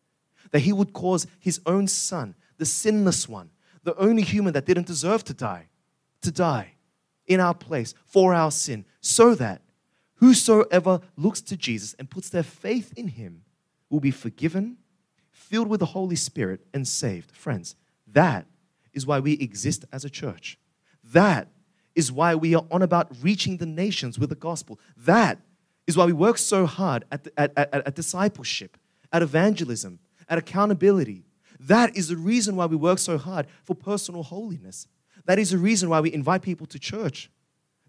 that 0.52 0.60
he 0.60 0.74
would 0.74 0.94
cause 0.94 1.28
his 1.40 1.60
own 1.66 1.88
son, 1.88 2.36
the 2.58 2.66
sinless 2.66 3.28
one, 3.28 3.50
the 3.84 3.96
only 3.98 4.22
human 4.22 4.54
that 4.54 4.66
didn't 4.66 4.88
deserve 4.88 5.24
to 5.26 5.34
die, 5.34 5.68
to 6.22 6.32
die 6.32 6.74
in 7.28 7.40
our 7.40 7.54
place 7.54 7.94
for 8.06 8.34
our 8.34 8.52
sin, 8.52 8.86
so 9.02 9.36
that 9.36 9.62
whosoever 10.16 11.00
looks 11.16 11.42
to 11.42 11.56
Jesus 11.56 11.94
and 12.00 12.10
puts 12.10 12.30
their 12.30 12.44
faith 12.44 12.94
in 12.98 13.08
him 13.08 13.44
will 13.90 14.00
be 14.00 14.12
forgiven, 14.12 14.78
filled 15.32 15.68
with 15.68 15.80
the 15.80 15.88
Holy 15.88 16.16
Spirit, 16.16 16.62
and 16.74 16.88
saved. 16.88 17.32
Friends, 17.32 17.76
that 18.08 18.46
is 18.94 19.06
why 19.06 19.20
we 19.20 19.34
exist 19.34 19.86
as 19.92 20.06
a 20.06 20.10
church. 20.10 20.58
That 21.04 21.48
is 21.96 22.12
why 22.12 22.36
we 22.36 22.56
are 22.56 22.66
on 22.72 22.82
about 22.82 23.12
reaching 23.22 23.58
the 23.58 23.66
nations 23.66 24.20
with 24.20 24.30
the 24.30 24.36
gospel. 24.36 24.80
That 24.96 25.40
is 25.88 25.98
why 25.98 26.06
we 26.06 26.14
work 26.14 26.38
so 26.38 26.66
hard 26.66 27.06
at, 27.12 27.28
at, 27.36 27.52
at, 27.58 27.74
at 27.74 27.96
discipleship, 27.96 28.78
at 29.12 29.22
evangelism, 29.22 30.00
at 30.28 30.38
accountability. 30.38 31.26
That 31.60 31.98
is 31.98 32.08
the 32.08 32.16
reason 32.16 32.56
why 32.56 32.68
we 32.68 32.76
work 32.76 33.00
so 33.00 33.18
hard 33.18 33.48
for 33.64 33.76
personal 33.76 34.24
holiness. 34.24 34.88
That 35.26 35.40
is 35.40 35.52
the 35.52 35.58
reason 35.58 35.90
why 35.90 36.00
we 36.00 36.14
invite 36.14 36.42
people 36.42 36.68
to 36.68 36.80
church. 36.80 37.30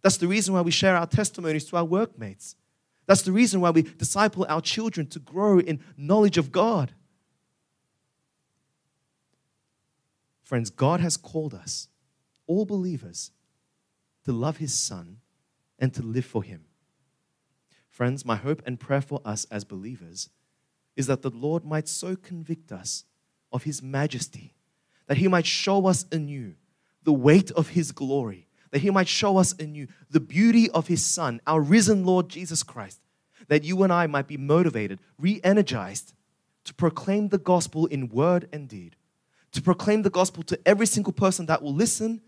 That's 0.02 0.16
the 0.16 0.26
reason 0.26 0.54
why 0.54 0.62
we 0.62 0.70
share 0.70 0.96
our 0.96 1.06
testimonies 1.06 1.66
to 1.66 1.76
our 1.76 1.84
workmates. 1.84 2.56
That's 3.10 3.22
the 3.22 3.32
reason 3.32 3.60
why 3.60 3.70
we 3.70 3.82
disciple 3.82 4.46
our 4.48 4.60
children 4.60 5.08
to 5.08 5.18
grow 5.18 5.58
in 5.58 5.80
knowledge 5.96 6.38
of 6.38 6.52
God. 6.52 6.92
Friends, 10.44 10.70
God 10.70 11.00
has 11.00 11.16
called 11.16 11.52
us, 11.52 11.88
all 12.46 12.64
believers 12.64 13.32
to 14.26 14.32
love 14.32 14.58
his 14.58 14.72
Son 14.74 15.16
and 15.76 15.92
to 15.94 16.02
live 16.02 16.24
for 16.24 16.44
him. 16.44 16.66
Friends, 17.88 18.24
my 18.24 18.36
hope 18.36 18.62
and 18.64 18.78
prayer 18.78 19.00
for 19.00 19.20
us 19.24 19.44
as 19.50 19.64
believers 19.64 20.30
is 20.94 21.08
that 21.08 21.22
the 21.22 21.30
Lord 21.30 21.64
might 21.64 21.88
so 21.88 22.14
convict 22.14 22.70
us 22.70 23.02
of 23.50 23.64
his 23.64 23.82
majesty, 23.82 24.54
that 25.08 25.16
he 25.16 25.26
might 25.26 25.46
show 25.46 25.88
us 25.88 26.04
anew 26.12 26.54
the 27.02 27.12
weight 27.12 27.50
of 27.50 27.70
his 27.70 27.90
glory, 27.90 28.46
that 28.70 28.80
he 28.80 28.90
might 28.90 29.08
show 29.08 29.36
us 29.36 29.54
anew 29.58 29.86
the 30.10 30.20
beauty 30.20 30.70
of 30.70 30.86
his 30.86 31.04
Son, 31.04 31.40
our 31.46 31.60
risen 31.60 32.04
Lord 32.04 32.28
Jesus 32.28 32.62
Christ, 32.62 33.00
that 33.48 33.64
you 33.64 33.82
and 33.82 33.92
I 33.92 34.06
might 34.06 34.28
be 34.28 34.36
motivated, 34.36 35.00
re 35.18 35.40
energized 35.42 36.14
to 36.64 36.74
proclaim 36.74 37.28
the 37.28 37.38
gospel 37.38 37.86
in 37.86 38.08
word 38.08 38.48
and 38.52 38.68
deed, 38.68 38.96
to 39.52 39.62
proclaim 39.62 40.02
the 40.02 40.10
gospel 40.10 40.42
to 40.44 40.58
every 40.66 40.86
single 40.86 41.12
person 41.12 41.46
that 41.46 41.62
will 41.62 41.74
listen 41.74 42.20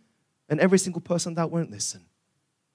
and 0.49 0.59
every 0.59 0.79
single 0.79 1.01
person 1.01 1.35
that 1.35 1.51
won't 1.51 1.71
listen, 1.71 2.07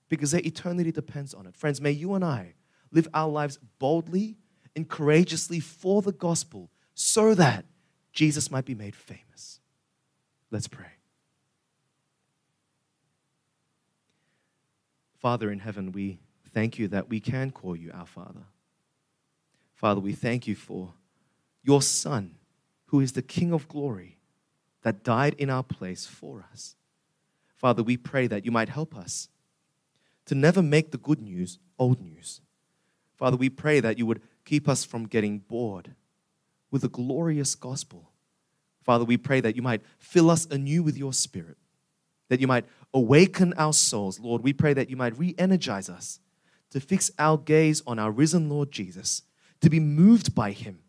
because 0.08 0.32
their 0.32 0.42
eternity 0.46 0.92
depends 0.92 1.34
on 1.34 1.46
it. 1.46 1.56
Friends, 1.56 1.82
may 1.82 1.92
you 1.92 2.14
and 2.14 2.24
I 2.24 2.54
live 2.92 3.08
our 3.14 3.30
lives 3.30 3.60
boldly 3.80 4.38
and 4.76 4.88
courageously 4.88 5.60
for 5.60 6.02
the 6.02 6.12
gospel 6.12 6.70
so 6.94 7.34
that 7.34 7.66
Jesus 8.14 8.50
might 8.50 8.66
be 8.66 8.76
made 8.76 8.96
famous. 8.96 9.60
Let's 10.50 10.68
pray. 10.68 10.97
Father 15.18 15.52
in 15.52 15.60
heaven, 15.60 15.92
we 15.92 16.20
thank 16.54 16.78
you 16.78 16.88
that 16.90 17.10
we 17.10 17.20
can 17.20 17.52
call 17.52 17.76
you 17.76 17.92
our 17.94 18.06
Father. 18.06 18.46
Father, 19.74 20.00
we 20.00 20.14
thank 20.14 20.48
you 20.48 20.56
for 20.56 20.94
your 21.64 21.82
Son, 21.82 22.36
who 22.88 23.00
is 23.00 23.14
the 23.14 23.22
King 23.22 23.52
of 23.52 23.68
glory, 23.68 24.18
that 24.84 25.04
died 25.04 25.36
in 25.38 25.50
our 25.50 25.64
place 25.64 26.06
for 26.06 26.46
us. 26.52 26.76
Father, 27.56 27.84
we 27.84 27.98
pray 27.98 28.28
that 28.28 28.46
you 28.46 28.52
might 28.52 28.70
help 28.70 28.96
us 28.96 29.30
to 30.26 30.36
never 30.36 30.62
make 30.62 30.92
the 30.92 30.98
good 30.98 31.22
news 31.22 31.60
old 31.80 32.02
news. 32.02 32.42
Father, 33.16 33.38
we 33.38 33.50
pray 33.50 33.80
that 33.80 33.98
you 33.98 34.06
would 34.06 34.22
keep 34.46 34.70
us 34.70 34.86
from 34.86 35.08
getting 35.08 35.40
bored 35.40 35.96
with 36.70 36.84
the 36.84 36.90
glorious 36.90 37.56
gospel. 37.56 38.12
Father, 38.84 39.04
we 39.04 39.18
pray 39.18 39.42
that 39.42 39.56
you 39.56 39.62
might 39.62 39.82
fill 39.98 40.30
us 40.30 40.46
anew 40.46 40.84
with 40.84 40.98
your 40.98 41.14
spirit, 41.14 41.58
that 42.30 42.40
you 42.40 42.48
might 42.48 42.66
awaken 42.94 43.54
our 43.58 43.74
souls. 43.74 44.20
Lord, 44.20 44.44
we 44.44 44.54
pray 44.54 44.74
that 44.74 44.90
you 44.90 44.96
might 44.96 45.18
re 45.18 45.36
energize 45.38 45.90
us 45.90 46.20
to 46.72 46.80
fix 46.80 47.12
our 47.18 47.38
gaze 47.38 47.82
on 47.88 48.00
our 48.00 48.12
risen 48.12 48.50
Lord 48.50 48.72
Jesus, 48.72 49.24
to 49.62 49.70
be 49.70 49.80
moved 49.80 50.36
by 50.36 50.52
him, 50.52 50.80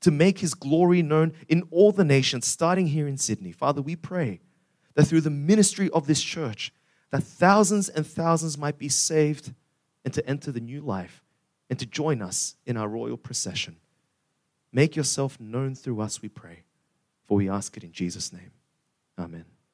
to 0.00 0.10
make 0.10 0.38
his 0.38 0.54
glory 0.54 1.02
known 1.02 1.32
in 1.48 1.64
all 1.70 1.92
the 1.92 2.04
nations, 2.04 2.46
starting 2.46 2.88
here 2.88 3.08
in 3.08 3.16
Sydney. 3.16 3.52
Father, 3.52 3.82
we 3.82 3.96
pray 3.96 4.40
that 4.94 5.04
through 5.04 5.22
the 5.22 5.30
ministry 5.30 5.90
of 5.90 6.06
this 6.06 6.22
church, 6.22 6.72
that 7.10 7.22
thousands 7.22 7.88
and 7.88 8.06
thousands 8.06 8.58
might 8.58 8.78
be 8.78 8.88
saved 8.88 9.52
and 10.04 10.12
to 10.14 10.28
enter 10.28 10.52
the 10.52 10.60
new 10.60 10.80
life 10.80 11.22
and 11.70 11.78
to 11.78 11.86
join 11.86 12.22
us 12.22 12.56
in 12.66 12.76
our 12.76 12.88
royal 12.88 13.16
procession. 13.16 13.76
Make 14.72 14.96
yourself 14.96 15.38
known 15.40 15.74
through 15.74 16.00
us, 16.00 16.20
we 16.20 16.28
pray, 16.28 16.64
for 17.26 17.36
we 17.36 17.48
ask 17.48 17.76
it 17.76 17.84
in 17.84 17.92
Jesus' 17.92 18.32
name. 18.32 18.50
Amen. 19.18 19.53